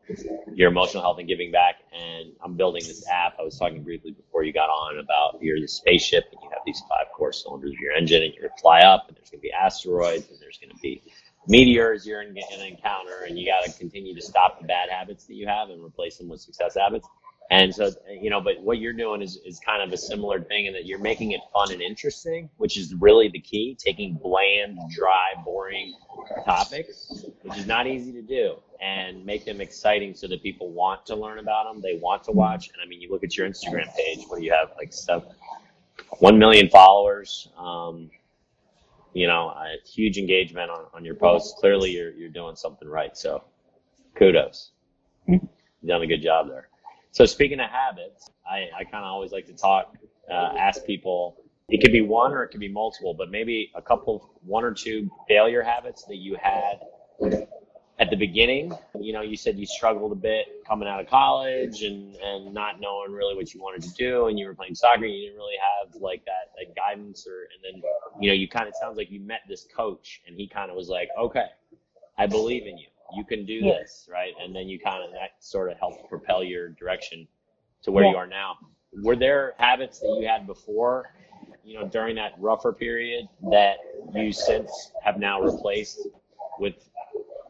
your 0.54 0.70
emotional 0.72 1.04
health, 1.04 1.20
and 1.20 1.28
giving 1.28 1.52
back. 1.52 1.76
And 1.94 2.34
I'm 2.44 2.56
building 2.58 2.84
this 2.86 3.08
app. 3.10 3.36
I 3.40 3.44
was 3.44 3.58
talking 3.58 3.82
briefly 3.82 4.12
before 4.12 4.44
you 4.44 4.52
got 4.52 4.70
on 4.70 5.00
about 5.00 5.42
you're 5.42 5.62
the 5.62 5.68
spaceship, 5.68 6.26
and 6.34 6.42
you 6.44 6.50
have 6.50 6.62
these 6.66 6.82
five 6.82 7.08
core 7.16 7.32
cylinders 7.32 7.72
of 7.72 7.80
your 7.80 7.94
engine, 7.94 8.24
and 8.24 8.34
you're 8.34 8.50
gonna 8.50 8.62
fly 8.62 8.82
up, 8.82 9.06
and 9.08 9.16
there's 9.16 9.30
gonna 9.30 9.42
be 9.42 9.54
asteroids, 9.54 10.30
and 10.30 10.38
there's 10.42 10.58
gonna 10.58 10.80
be 10.82 11.02
meteors 11.48 12.06
you're 12.06 12.22
in 12.22 12.30
an 12.30 12.62
encounter 12.62 13.24
and 13.28 13.38
you 13.38 13.46
got 13.46 13.64
to 13.66 13.78
continue 13.78 14.14
to 14.14 14.22
stop 14.22 14.60
the 14.60 14.68
bad 14.68 14.90
habits 14.90 15.26
that 15.26 15.36
you 15.36 15.48
have 15.48 15.70
and 15.70 15.84
replace 15.84 16.18
them 16.18 16.28
with 16.28 16.42
success 16.42 16.76
habits. 16.76 17.08
And 17.50 17.74
so 17.74 17.92
you 18.10 18.30
know 18.30 18.42
but 18.42 18.60
what 18.62 18.80
you're 18.80 18.94
doing 18.94 19.22
is, 19.22 19.40
is 19.46 19.60
kind 19.60 19.82
of 19.82 19.94
a 19.94 19.98
similar 19.98 20.42
thing 20.42 20.66
in 20.66 20.74
that 20.74 20.86
you're 20.86 21.00
making 21.00 21.32
it 21.32 21.40
fun 21.54 21.72
and 21.72 21.82
interesting 21.82 22.50
which 22.58 22.78
is 22.78 22.94
really 22.96 23.30
the 23.30 23.40
key 23.40 23.78
taking 23.80 24.16
bland 24.16 24.78
dry 24.94 25.30
boring 25.46 25.94
topics 26.44 27.26
which 27.44 27.58
is 27.58 27.66
not 27.66 27.88
easy 27.88 28.12
to 28.12 28.22
do 28.22 28.58
and 28.82 29.26
make 29.26 29.46
them 29.46 29.62
exciting 29.62 30.14
so 30.14 30.28
that 30.28 30.44
people 30.44 30.72
want 30.72 31.06
to 31.06 31.16
learn 31.16 31.40
about 31.40 31.72
them 31.72 31.82
they 31.82 31.98
want 32.02 32.24
to 32.24 32.32
watch. 32.32 32.70
And 32.74 32.82
i 32.84 32.86
mean 32.86 33.02
you 33.02 33.10
look 33.10 33.24
at 33.24 33.38
your 33.38 33.48
instagram 33.48 33.94
page 33.96 34.26
do 34.30 34.44
you 34.44 34.52
have 34.52 34.74
like 34.78 34.92
stuff 34.92 35.24
1 36.20 36.38
million 36.38 36.70
followers 36.70 37.48
um, 37.58 38.10
you 39.14 39.28
know, 39.28 39.50
a 39.50 39.76
huge 39.88 40.18
engagement 40.18 40.70
on, 40.70 40.86
on 40.94 41.06
your 41.06 41.16
posts. 41.16 41.60
Clearly, 41.60 41.92
you're 41.92 42.12
you're 42.12 42.30
doing 42.30 42.56
something 42.56 42.88
right. 42.88 43.18
So, 43.18 43.44
kudos. 44.16 44.72
You've 45.28 45.42
done 45.86 46.02
a 46.02 46.08
good 46.08 46.22
job 46.22 46.50
there. 46.50 46.70
So, 47.12 47.26
speaking 47.26 47.60
of 47.60 47.70
habits, 47.70 48.30
I, 48.50 48.68
I 48.78 48.84
kind 48.84 49.04
of 49.04 49.12
always 49.12 49.32
like 49.32 49.46
to 49.48 49.54
talk, 49.54 49.96
uh, 50.30 50.54
ask 50.58 50.86
people. 50.86 51.38
It 51.70 51.82
could 51.82 51.92
be 51.92 52.02
one 52.02 52.32
or 52.32 52.44
it 52.44 52.50
could 52.50 52.62
be 52.62 52.72
multiple, 52.72 53.14
but 53.14 53.30
maybe 53.30 53.72
a 53.76 53.82
couple, 53.82 54.40
one 54.46 54.64
or 54.64 54.74
two 54.74 55.10
failure 55.28 55.62
habits 55.62 56.06
that 56.06 56.16
you 56.16 56.38
had 56.42 56.80
at 58.00 58.12
the 58.12 58.16
beginning, 58.16 58.72
you 59.00 59.12
know, 59.12 59.22
you 59.22 59.36
said 59.36 59.58
you 59.58 59.66
struggled 59.66 60.12
a 60.12 60.16
bit 60.16 60.64
coming 60.68 60.88
out 60.88 61.00
of 61.00 61.08
college 61.08 61.82
and, 61.82 62.16
and 62.18 62.54
not 62.54 62.80
knowing 62.80 63.12
really 63.12 63.36
what 63.36 63.54
you 63.54 63.60
wanted 63.60 63.82
to 63.82 63.92
do 63.96 64.28
and 64.28 64.38
you 64.38 64.46
were 64.46 64.54
playing 64.54 64.76
soccer, 64.76 65.06
and 65.06 65.14
you 65.14 65.22
didn't 65.22 65.38
really 65.38 65.56
have 65.82 65.96
like 66.00 66.24
that, 66.26 66.52
that 66.58 66.76
guidance 66.76 67.26
or, 67.28 67.48
and 67.54 67.82
then, 67.82 67.82
you 68.20 68.30
know, 68.30 68.36
you 68.36 68.48
kind 68.48 68.68
of 68.68 68.76
sounds 68.80 68.98
like 68.98 69.10
you 69.10 69.20
met 69.20 69.42
this 69.50 69.66
coach 69.76 70.22
and 70.28 70.38
he 70.38 70.48
kind 70.48 70.70
of 70.70 70.78
was 70.78 70.90
like, 70.90 71.10
okay, 71.20 71.48
I 72.18 72.28
believe 72.28 72.68
in 72.68 72.78
you. 72.78 72.88
You 73.16 73.24
can 73.24 73.46
do 73.46 73.54
yeah. 73.54 73.80
this, 73.80 74.08
right? 74.12 74.34
And 74.44 74.56
then 74.56 74.68
you 74.68 74.80
kind 74.80 75.04
of, 75.04 75.12
that 75.14 75.32
sort 75.40 75.72
of 75.72 75.80
helped 75.80 76.08
propel 76.10 76.44
your 76.44 76.70
direction 76.70 77.28
to 77.84 77.92
where 77.92 78.04
yeah. 78.04 78.12
you 78.12 78.18
are 78.18 78.28
now. 78.28 78.58
Were 79.02 79.16
there 79.16 79.54
habits 79.58 80.00
that 80.00 80.18
you 80.20 80.28
had 80.28 80.46
before, 80.46 81.14
you 81.64 81.80
know, 81.80 81.88
during 81.88 82.16
that 82.16 82.34
rougher 82.38 82.74
period 82.74 83.28
that 83.50 83.78
you 84.14 84.32
since 84.32 84.92
have 85.04 85.18
now 85.18 85.42
replaced 85.42 86.08
with 86.60 86.76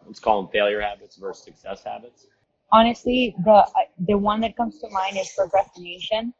let's 0.08 0.20
call 0.20 0.42
them 0.42 0.52
failure 0.52 0.82
habits 0.82 1.18
versus 1.18 1.44
success 1.44 1.84
habits? 1.84 2.28
Honestly, 2.72 3.36
the 3.46 3.66
the 4.08 4.18
one 4.18 4.42
that 4.42 4.56
comes 4.58 4.80
to 4.80 4.90
mind 4.90 5.18
is 5.18 5.32
procrastination. 5.38 6.34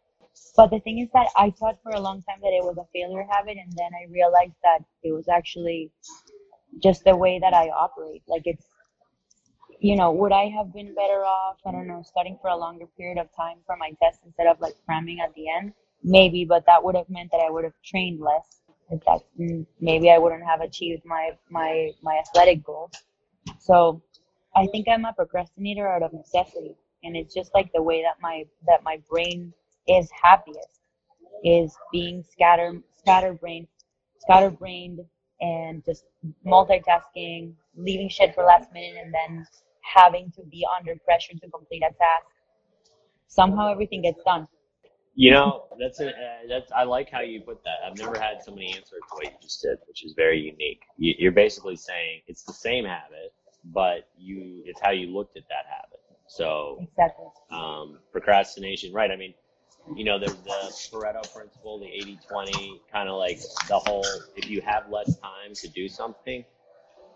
But 0.56 0.72
the 0.72 0.80
thing 0.80 1.00
is 1.00 1.10
that 1.14 1.28
I 1.36 1.52
thought 1.52 1.78
for 1.84 1.92
a 1.92 2.00
long 2.00 2.22
time 2.24 2.40
that 2.42 2.54
it 2.54 2.64
was 2.64 2.78
a 2.78 2.88
failure 2.94 3.26
habit, 3.30 3.58
and 3.58 3.72
then 3.74 3.92
I 3.94 4.12
realized 4.12 4.56
that 4.64 4.80
it 5.04 5.12
was 5.12 5.28
actually 5.28 5.92
just 6.82 7.04
the 7.04 7.16
way 7.16 7.40
that 7.40 7.54
I 7.54 7.70
operate. 7.70 8.24
Like 8.28 8.44
it's, 8.46 8.66
you 9.80 9.96
know, 9.96 10.12
would 10.12 10.32
I 10.32 10.46
have 10.50 10.74
been 10.74 10.94
better 10.94 11.24
off? 11.26 11.58
I 11.66 11.72
don't 11.72 11.88
know, 11.88 12.04
studying 12.04 12.38
for 12.42 12.50
a 12.50 12.58
longer 12.58 12.86
period 12.98 13.18
of 13.18 13.28
time 13.36 13.58
for 13.66 13.76
my 13.78 13.92
test 14.02 14.20
instead 14.26 14.48
of 14.48 14.60
like 14.60 14.74
cramming 14.86 15.20
at 15.20 15.34
the 15.36 15.50
end. 15.50 15.74
Maybe, 16.04 16.46
but 16.46 16.66
that 16.66 16.84
would 16.84 16.96
have 16.96 17.10
meant 17.10 17.32
that 17.32 17.42
I 17.42 17.50
would 17.50 17.64
have 17.64 17.74
trained 17.84 18.20
less. 18.20 18.62
That 18.90 19.22
maybe 19.80 20.12
I 20.12 20.18
wouldn't 20.18 20.46
have 20.46 20.62
achieved 20.62 21.04
my 21.06 21.32
my 21.50 21.92
my 22.02 22.18
athletic 22.18 22.64
goals. 22.64 22.92
So 23.60 24.02
I 24.56 24.68
think 24.68 24.88
I'm 24.90 25.06
a 25.06 25.14
procrastinator 25.14 25.88
out 25.88 26.04
of 26.04 26.14
necessity. 26.14 26.76
And 27.04 27.16
it's 27.16 27.34
just 27.34 27.52
like 27.54 27.72
the 27.74 27.82
way 27.82 28.02
that 28.02 28.16
my 28.22 28.44
that 28.68 28.84
my 28.84 29.00
brain 29.10 29.54
is 29.88 30.10
happiest 30.12 30.82
is 31.44 31.78
being 31.92 32.24
scattered 32.24 32.82
scatterbrained 32.98 33.68
scatterbrained 34.20 35.00
and 35.40 35.84
just 35.86 36.06
multitasking, 36.46 37.54
leaving 37.76 38.10
shit 38.10 38.34
for 38.34 38.44
last 38.44 38.72
minute 38.74 38.96
and 39.02 39.14
then 39.14 39.46
having 39.82 40.32
to 40.36 40.44
be 40.44 40.66
under 40.78 40.96
pressure 41.06 41.34
to 41.34 41.50
complete 41.50 41.84
a 41.84 41.90
task. 41.94 42.26
Somehow 43.28 43.72
everything 43.72 44.02
gets 44.02 44.22
done. 44.24 44.48
You 45.16 45.32
know, 45.32 45.64
that's 45.80 46.00
a, 46.00 46.10
uh, 46.10 46.14
that's 46.48 46.72
I 46.72 46.84
like 46.84 47.10
how 47.10 47.22
you 47.22 47.42
put 47.42 47.64
that. 47.64 47.78
I've 47.86 47.98
never 47.98 48.20
had 48.20 48.44
somebody 48.44 48.68
answer 48.68 48.98
the 49.10 49.18
way 49.18 49.32
you 49.32 49.38
just 49.42 49.62
did, 49.64 49.80
which 49.88 50.06
is 50.06 50.14
very 50.16 50.40
unique. 50.40 50.82
You, 50.98 51.16
you're 51.18 51.32
basically 51.32 51.76
saying 51.76 52.22
it's 52.28 52.44
the 52.44 52.54
same 52.54 52.86
habit, 52.86 53.34
but 53.74 54.08
you 54.18 54.64
it's 54.66 54.80
how 54.82 54.92
you 54.92 55.08
looked 55.08 55.38
at 55.38 55.44
that 55.50 55.66
habit. 55.70 56.00
So 56.28 56.80
exactly. 56.82 57.26
um, 57.52 58.00
procrastination, 58.12 58.94
right? 58.94 59.12
I 59.12 59.16
mean, 59.16 59.34
you 59.96 60.04
know, 60.04 60.20
there's 60.20 60.36
the 60.36 60.74
Pareto 60.92 61.34
principle, 61.34 61.80
the 61.80 61.86
80-20, 61.86 62.80
kind 62.92 63.08
of 63.08 63.18
like 63.18 63.40
the 63.70 63.80
whole. 63.80 64.06
If 64.36 64.50
you 64.50 64.62
have 64.62 64.90
less 64.90 65.18
time 65.20 65.54
to 65.56 65.70
do 65.70 65.88
something, 65.88 66.44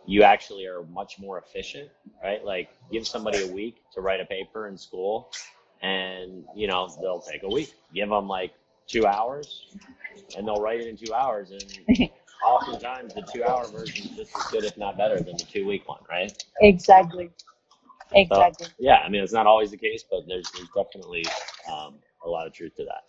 you 0.05 0.23
actually 0.23 0.65
are 0.65 0.83
much 0.83 1.19
more 1.19 1.37
efficient, 1.39 1.89
right? 2.23 2.43
Like 2.43 2.69
give 2.91 3.05
somebody 3.05 3.43
a 3.43 3.51
week 3.51 3.83
to 3.93 4.01
write 4.01 4.21
a 4.21 4.25
paper 4.25 4.67
in 4.67 4.77
school, 4.77 5.31
and 5.81 6.45
you 6.55 6.67
know 6.67 6.89
they'll 7.01 7.21
take 7.21 7.43
a 7.43 7.49
week. 7.49 7.73
Give 7.93 8.09
them 8.09 8.27
like 8.27 8.53
two 8.87 9.05
hours, 9.05 9.75
and 10.37 10.47
they'll 10.47 10.61
write 10.61 10.79
it 10.79 10.87
in 10.87 10.97
two 10.97 11.13
hours, 11.13 11.51
and 11.51 12.09
oftentimes 12.43 13.13
the 13.13 13.21
two 13.33 13.43
hour 13.43 13.65
version 13.67 14.09
is 14.09 14.15
just 14.15 14.37
as 14.37 14.45
good, 14.47 14.63
if 14.63 14.77
not 14.77 14.97
better, 14.97 15.17
than 15.17 15.37
the 15.37 15.45
two 15.45 15.65
week 15.65 15.87
one, 15.87 16.01
right? 16.09 16.31
Exactly. 16.61 17.29
Exactly. 18.13 18.67
So, 18.67 18.73
yeah, 18.79 18.97
I 18.97 19.09
mean, 19.09 19.23
it's 19.23 19.33
not 19.33 19.47
always 19.47 19.71
the 19.71 19.77
case, 19.77 20.03
but 20.09 20.21
there's, 20.27 20.49
there's 20.51 20.69
definitely 20.75 21.25
um, 21.71 21.95
a 22.25 22.29
lot 22.29 22.45
of 22.45 22.53
truth 22.53 22.75
to 22.77 22.83
that. 22.85 23.03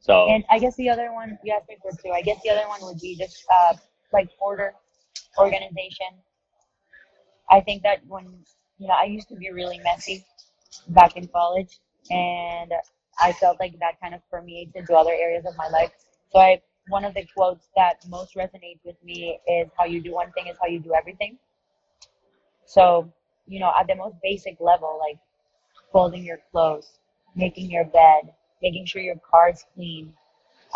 So, 0.00 0.28
and 0.28 0.44
I 0.50 0.58
guess 0.58 0.76
the 0.76 0.88
other 0.88 1.12
one 1.12 1.38
you 1.42 1.54
asked 1.54 1.68
me 1.68 1.76
for 1.82 1.90
too. 1.90 2.10
I 2.10 2.22
guess 2.22 2.40
the 2.42 2.50
other 2.50 2.66
one 2.68 2.80
would 2.82 3.00
be 3.00 3.16
just 3.16 3.44
uh, 3.52 3.74
like 4.12 4.28
order, 4.40 4.72
organization. 5.38 6.06
I 7.50 7.60
think 7.60 7.82
that 7.82 8.00
when 8.06 8.24
you 8.78 8.86
know, 8.86 8.94
I 8.94 9.04
used 9.04 9.28
to 9.28 9.36
be 9.36 9.50
really 9.50 9.80
messy 9.80 10.24
back 10.88 11.16
in 11.16 11.26
college, 11.28 11.78
and 12.10 12.72
I 13.20 13.32
felt 13.32 13.58
like 13.58 13.78
that 13.80 14.00
kind 14.00 14.14
of 14.14 14.20
permeates 14.30 14.76
into 14.76 14.94
other 14.94 15.12
areas 15.12 15.44
of 15.46 15.56
my 15.56 15.68
life. 15.68 15.90
So 16.32 16.38
I 16.38 16.60
one 16.88 17.04
of 17.04 17.14
the 17.14 17.26
quotes 17.36 17.68
that 17.76 18.04
most 18.08 18.34
resonates 18.34 18.84
with 18.84 18.96
me 19.04 19.38
is 19.48 19.68
how 19.76 19.84
you 19.84 20.00
do 20.00 20.12
one 20.12 20.30
thing 20.32 20.46
is 20.46 20.56
how 20.60 20.66
you 20.68 20.78
do 20.78 20.94
everything. 20.94 21.38
So, 22.64 23.12
you 23.46 23.60
know, 23.60 23.72
at 23.78 23.86
the 23.86 23.94
most 23.94 24.16
basic 24.22 24.56
level, 24.60 24.98
like 25.00 25.18
folding 25.92 26.24
your 26.24 26.38
clothes, 26.50 26.98
making 27.34 27.70
your 27.70 27.84
bed, 27.84 28.32
making 28.62 28.86
sure 28.86 29.02
your 29.02 29.20
car's 29.28 29.64
clean 29.74 30.12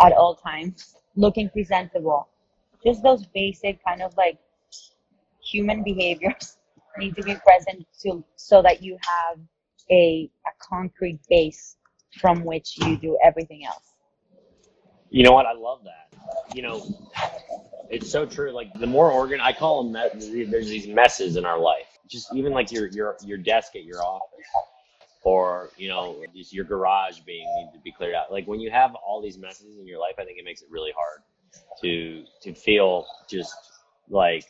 at 0.01 0.12
all 0.12 0.35
times, 0.35 0.96
looking 1.16 1.49
presentable. 1.51 2.29
Just 2.85 3.03
those 3.03 3.27
basic 3.27 3.85
kind 3.85 4.03
of 4.03 4.16
like 4.16 4.38
human 5.42 5.83
behaviors 5.83 6.59
need 6.99 7.14
to 7.16 7.23
be 7.23 7.35
present 7.37 7.87
to 8.03 8.25
so 8.37 8.62
that 8.62 8.83
you 8.83 8.96
have 9.03 9.38
a, 9.90 10.31
a 10.46 10.51
concrete 10.61 11.20
base 11.29 11.77
from 12.20 12.44
which 12.44 12.79
you 12.79 12.96
do 12.96 13.18
everything 13.25 13.64
else. 13.64 13.89
You 15.11 15.25
know 15.25 15.33
what? 15.33 15.46
I 15.46 15.53
love 15.53 15.81
that. 15.85 16.55
You 16.55 16.62
know, 16.62 17.11
it's 17.90 18.11
so 18.11 18.25
true. 18.25 18.53
Like 18.53 18.73
the 18.75 18.87
more 18.87 19.11
organ, 19.11 19.40
I 19.40 19.53
call 19.53 19.83
them. 19.83 19.92
There's 19.92 20.68
these 20.68 20.87
messes 20.87 21.37
in 21.37 21.44
our 21.44 21.59
life. 21.59 21.87
Just 22.09 22.35
even 22.35 22.53
like 22.53 22.70
your 22.73 22.87
your 22.88 23.16
your 23.25 23.38
desk 23.38 23.75
at 23.77 23.85
your 23.85 24.03
office, 24.03 24.46
or 25.23 25.70
you 25.77 25.88
know, 25.88 26.23
just 26.35 26.53
your 26.53 26.64
garage 26.64 27.20
being 27.20 27.46
need 27.57 27.70
to 27.77 27.83
be 27.83 27.92
cleared 27.92 28.14
out. 28.14 28.31
Like 28.31 28.46
when 28.46 28.61
you 28.61 28.70
have 28.70 28.94
all 28.94 29.20
these 29.20 29.38
messes 29.38 29.79
in 29.79 29.87
your 29.87 29.99
life, 29.99 30.14
I 30.18 30.25
think 30.25 30.38
it 30.38 30.44
makes 30.44 30.62
it 30.62 30.68
really 30.70 30.92
hard 30.96 31.23
to 31.83 32.25
to 32.42 32.55
feel 32.55 33.07
just 33.29 33.55
like 34.09 34.44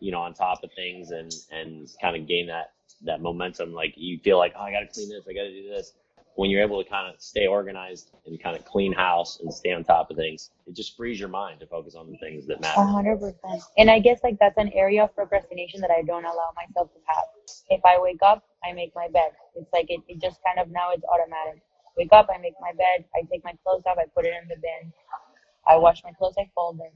you 0.00 0.12
know 0.12 0.20
on 0.20 0.32
top 0.32 0.64
of 0.64 0.70
things 0.74 1.10
and 1.10 1.32
and 1.52 1.88
kind 2.00 2.16
of 2.16 2.26
gain 2.26 2.46
that 2.46 2.72
that 3.02 3.20
momentum. 3.20 3.74
Like 3.74 3.94
you 3.96 4.18
feel 4.18 4.38
like 4.38 4.54
oh 4.56 4.62
I 4.62 4.72
got 4.72 4.80
to 4.80 4.86
clean 4.86 5.10
this, 5.10 5.26
I 5.28 5.34
got 5.34 5.42
to 5.42 5.50
do 5.52 5.68
this 5.68 5.92
when 6.36 6.50
you're 6.50 6.62
able 6.62 6.82
to 6.82 6.88
kind 6.88 7.12
of 7.12 7.20
stay 7.20 7.46
organized 7.46 8.12
and 8.26 8.40
kind 8.42 8.56
of 8.56 8.64
clean 8.64 8.92
house 8.92 9.40
and 9.40 9.52
stay 9.52 9.72
on 9.72 9.84
top 9.84 10.10
of 10.10 10.16
things, 10.16 10.50
it 10.66 10.74
just 10.74 10.96
frees 10.96 11.18
your 11.18 11.28
mind 11.28 11.60
to 11.60 11.66
focus 11.66 11.94
on 11.94 12.10
the 12.10 12.16
things 12.18 12.46
that 12.46 12.60
matter. 12.60 12.80
Hundred 12.80 13.18
percent. 13.18 13.62
And 13.76 13.90
I 13.90 13.98
guess 13.98 14.20
like 14.22 14.38
that's 14.38 14.56
an 14.58 14.70
area 14.72 15.04
of 15.04 15.14
procrastination 15.14 15.80
that 15.80 15.90
I 15.90 16.02
don't 16.02 16.24
allow 16.24 16.50
myself 16.56 16.92
to 16.94 17.00
have. 17.06 17.24
If 17.68 17.84
I 17.84 17.98
wake 18.00 18.22
up, 18.22 18.44
I 18.64 18.72
make 18.72 18.92
my 18.94 19.08
bed. 19.08 19.32
It's 19.54 19.72
like 19.72 19.86
it, 19.88 20.00
it 20.08 20.20
just 20.20 20.38
kind 20.46 20.58
of 20.58 20.72
now 20.72 20.90
it's 20.92 21.04
automatic. 21.04 21.62
Wake 21.96 22.12
up, 22.12 22.28
I 22.34 22.38
make 22.38 22.54
my 22.60 22.72
bed, 22.72 23.04
I 23.14 23.22
take 23.30 23.44
my 23.44 23.52
clothes 23.64 23.82
off, 23.86 23.98
I 23.98 24.04
put 24.14 24.24
it 24.24 24.32
in 24.40 24.48
the 24.48 24.56
bin. 24.56 24.92
I 25.66 25.76
wash 25.76 26.02
my 26.04 26.12
clothes, 26.12 26.36
I 26.38 26.48
fold 26.54 26.78
them. 26.78 26.92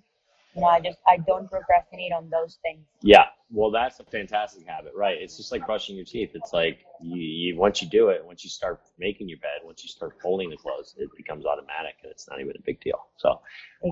You 0.55 0.61
know, 0.61 0.69
I 0.69 0.81
just 0.81 0.99
I 1.07 1.17
don't 1.27 1.51
procrastinate 1.51 2.13
on 2.13 2.31
those 2.31 2.59
things. 2.63 2.85
Yeah, 3.03 3.25
well, 3.51 3.71
that's 3.71 3.99
a 4.01 4.05
fantastic 4.05 4.67
habit, 4.67 4.93
right? 4.95 5.17
It's 5.21 5.37
just 5.37 5.51
like 5.51 5.67
brushing 5.67 5.97
your 5.97 6.05
teeth. 6.05 6.31
It's 6.35 6.53
like 6.53 6.85
you, 7.01 7.21
you 7.21 7.57
once 7.57 7.83
you 7.83 7.89
do 7.89 8.09
it, 8.09 8.25
once 8.25 8.45
you 8.45 8.51
start 8.51 8.81
making 8.99 9.29
your 9.29 9.39
bed, 9.39 9.61
once 9.65 9.83
you 9.83 9.89
start 9.89 10.17
folding 10.23 10.51
the 10.51 10.57
clothes, 10.57 10.95
it 10.97 11.09
becomes 11.17 11.45
automatic, 11.45 11.95
and 12.03 12.11
it's 12.11 12.29
not 12.29 12.41
even 12.41 12.53
a 12.57 12.63
big 12.65 12.81
deal. 12.81 13.09
So, 13.17 13.41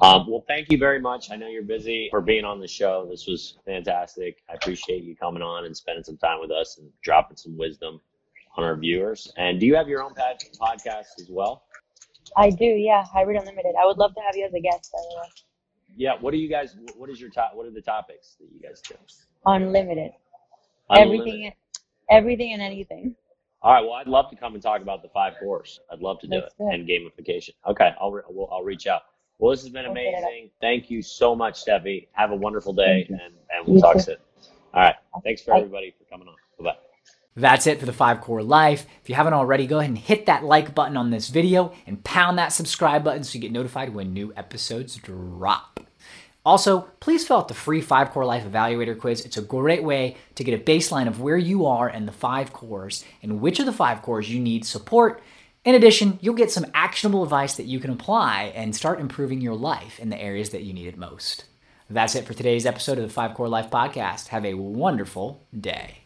um, 0.02 0.30
well, 0.30 0.44
thank 0.46 0.70
you 0.70 0.78
very 0.78 1.00
much. 1.00 1.30
I 1.30 1.36
know 1.36 1.48
you're 1.48 1.62
busy 1.62 2.08
for 2.10 2.20
being 2.20 2.44
on 2.44 2.60
the 2.60 2.68
show. 2.68 3.06
This 3.10 3.26
was 3.26 3.58
fantastic. 3.66 4.38
I 4.48 4.54
appreciate 4.54 5.02
you 5.02 5.16
coming 5.16 5.42
on 5.42 5.64
and 5.64 5.76
spending 5.76 6.04
some 6.04 6.16
time 6.16 6.40
with 6.40 6.50
us 6.50 6.78
and 6.78 6.88
dropping 7.02 7.36
some 7.36 7.56
wisdom 7.56 8.00
on 8.56 8.64
our 8.64 8.76
viewers. 8.76 9.32
And 9.36 9.58
do 9.58 9.66
you 9.66 9.74
have 9.74 9.88
your 9.88 10.02
own 10.02 10.14
podcast 10.14 11.20
as 11.20 11.28
well? 11.28 11.64
I 12.36 12.50
do, 12.50 12.64
yeah. 12.64 13.04
Hybrid 13.04 13.36
Unlimited. 13.36 13.74
I 13.80 13.86
would 13.86 13.98
love 13.98 14.14
to 14.14 14.20
have 14.20 14.36
you 14.36 14.46
as 14.46 14.54
a 14.54 14.60
guest, 14.60 14.90
by 14.92 14.98
the 15.00 15.16
way. 15.16 15.28
Yeah. 15.96 16.12
What 16.20 16.32
do 16.32 16.38
you 16.38 16.48
guys? 16.48 16.76
What 16.96 17.10
is 17.10 17.20
your 17.20 17.30
top? 17.30 17.52
What 17.54 17.66
are 17.66 17.70
the 17.70 17.80
topics 17.82 18.36
that 18.40 18.48
you 18.52 18.60
guys 18.60 18.80
do? 18.88 18.94
Unlimited. 19.46 20.12
Unlimited. 20.90 21.26
Everything, 21.28 21.52
everything 22.10 22.52
and 22.54 22.62
anything. 22.62 23.14
All 23.62 23.72
right. 23.72 23.80
Well, 23.82 23.92
I'd 23.94 24.08
love 24.08 24.28
to 24.30 24.36
come 24.36 24.54
and 24.54 24.62
talk 24.62 24.82
about 24.82 25.02
the 25.02 25.08
five 25.10 25.34
course. 25.40 25.80
I'd 25.92 26.00
love 26.00 26.18
to 26.20 26.26
do 26.26 26.36
Let's 26.36 26.54
it 26.58 26.62
it. 26.64 26.74
and 26.74 26.88
gamification. 26.88 27.50
Okay. 27.68 27.90
I'll 28.00 28.10
re- 28.12 28.22
we'll, 28.28 28.48
I'll 28.50 28.64
reach 28.64 28.86
out. 28.86 29.02
Well, 29.38 29.50
this 29.50 29.62
has 29.62 29.70
been 29.70 29.84
We'll 29.86 29.94
set 29.94 30.02
it 30.04 30.14
up. 30.14 30.22
amazing. 30.28 30.50
Thank 30.60 30.90
you 30.90 31.02
so 31.02 31.34
much, 31.34 31.64
Stefi. 31.64 32.08
Have 32.12 32.30
a 32.32 32.36
wonderful 32.36 32.72
day, 32.72 33.06
and 33.08 33.20
and 33.20 33.66
we'll 33.66 33.76
You 33.76 33.82
talk 33.82 33.94
too. 33.94 34.00
soon. 34.02 34.16
All 34.74 34.82
right. 34.82 34.94
Thanks 35.24 35.42
for 35.42 35.54
everybody 35.54 35.94
for 35.98 36.04
coming 36.04 36.28
on. 36.28 36.34
Bye 36.58 36.72
bye. 36.72 36.76
That's 37.34 37.66
it 37.66 37.80
for 37.80 37.86
the 37.86 37.92
5 37.92 38.20
Core 38.20 38.42
Life. 38.42 38.86
If 39.02 39.08
you 39.08 39.14
haven't 39.14 39.32
already, 39.32 39.66
go 39.66 39.78
ahead 39.78 39.88
and 39.88 39.98
hit 39.98 40.26
that 40.26 40.44
like 40.44 40.74
button 40.74 40.98
on 40.98 41.10
this 41.10 41.28
video 41.28 41.72
and 41.86 42.04
pound 42.04 42.38
that 42.38 42.52
subscribe 42.52 43.04
button 43.04 43.24
so 43.24 43.34
you 43.34 43.40
get 43.40 43.52
notified 43.52 43.94
when 43.94 44.12
new 44.12 44.32
episodes 44.36 44.96
drop. 44.96 45.80
Also, 46.44 46.88
please 47.00 47.26
fill 47.26 47.38
out 47.38 47.48
the 47.48 47.54
free 47.54 47.80
5 47.80 48.10
Core 48.10 48.26
Life 48.26 48.44
Evaluator 48.44 48.98
quiz. 48.98 49.24
It's 49.24 49.36
a 49.36 49.42
great 49.42 49.82
way 49.82 50.16
to 50.34 50.44
get 50.44 50.60
a 50.60 50.62
baseline 50.62 51.06
of 51.06 51.20
where 51.20 51.38
you 51.38 51.66
are 51.66 51.88
in 51.88 52.04
the 52.04 52.12
5 52.12 52.52
cores 52.52 53.04
and 53.22 53.40
which 53.40 53.60
of 53.60 53.66
the 53.66 53.72
5 53.72 54.02
cores 54.02 54.28
you 54.28 54.40
need 54.40 54.66
support. 54.66 55.22
In 55.64 55.76
addition, 55.76 56.18
you'll 56.20 56.34
get 56.34 56.50
some 56.50 56.66
actionable 56.74 57.22
advice 57.22 57.54
that 57.54 57.66
you 57.66 57.78
can 57.78 57.90
apply 57.92 58.52
and 58.56 58.74
start 58.74 59.00
improving 59.00 59.40
your 59.40 59.54
life 59.54 60.00
in 60.00 60.10
the 60.10 60.20
areas 60.20 60.50
that 60.50 60.64
you 60.64 60.72
need 60.72 60.88
it 60.88 60.98
most. 60.98 61.44
That's 61.88 62.16
it 62.16 62.26
for 62.26 62.34
today's 62.34 62.66
episode 62.66 62.98
of 62.98 63.04
the 63.04 63.10
5 63.10 63.34
Core 63.34 63.48
Life 63.48 63.70
Podcast. 63.70 64.28
Have 64.28 64.44
a 64.44 64.54
wonderful 64.54 65.46
day. 65.58 66.01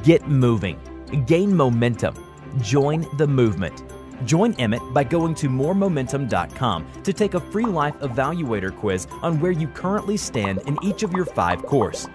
Get 0.00 0.26
moving. 0.26 0.80
Gain 1.26 1.54
momentum. 1.54 2.14
Join 2.60 3.06
the 3.18 3.26
movement. 3.26 3.84
Join 4.24 4.54
Emmett 4.54 4.82
by 4.92 5.04
going 5.04 5.34
to 5.36 5.48
mooremomentum.com 5.48 6.86
to 7.02 7.12
take 7.12 7.34
a 7.34 7.40
free 7.40 7.66
life 7.66 7.94
evaluator 8.00 8.74
quiz 8.74 9.06
on 9.20 9.38
where 9.38 9.52
you 9.52 9.68
currently 9.68 10.16
stand 10.16 10.62
in 10.66 10.76
each 10.82 11.02
of 11.02 11.12
your 11.12 11.26
five 11.26 11.62
course. 11.64 12.08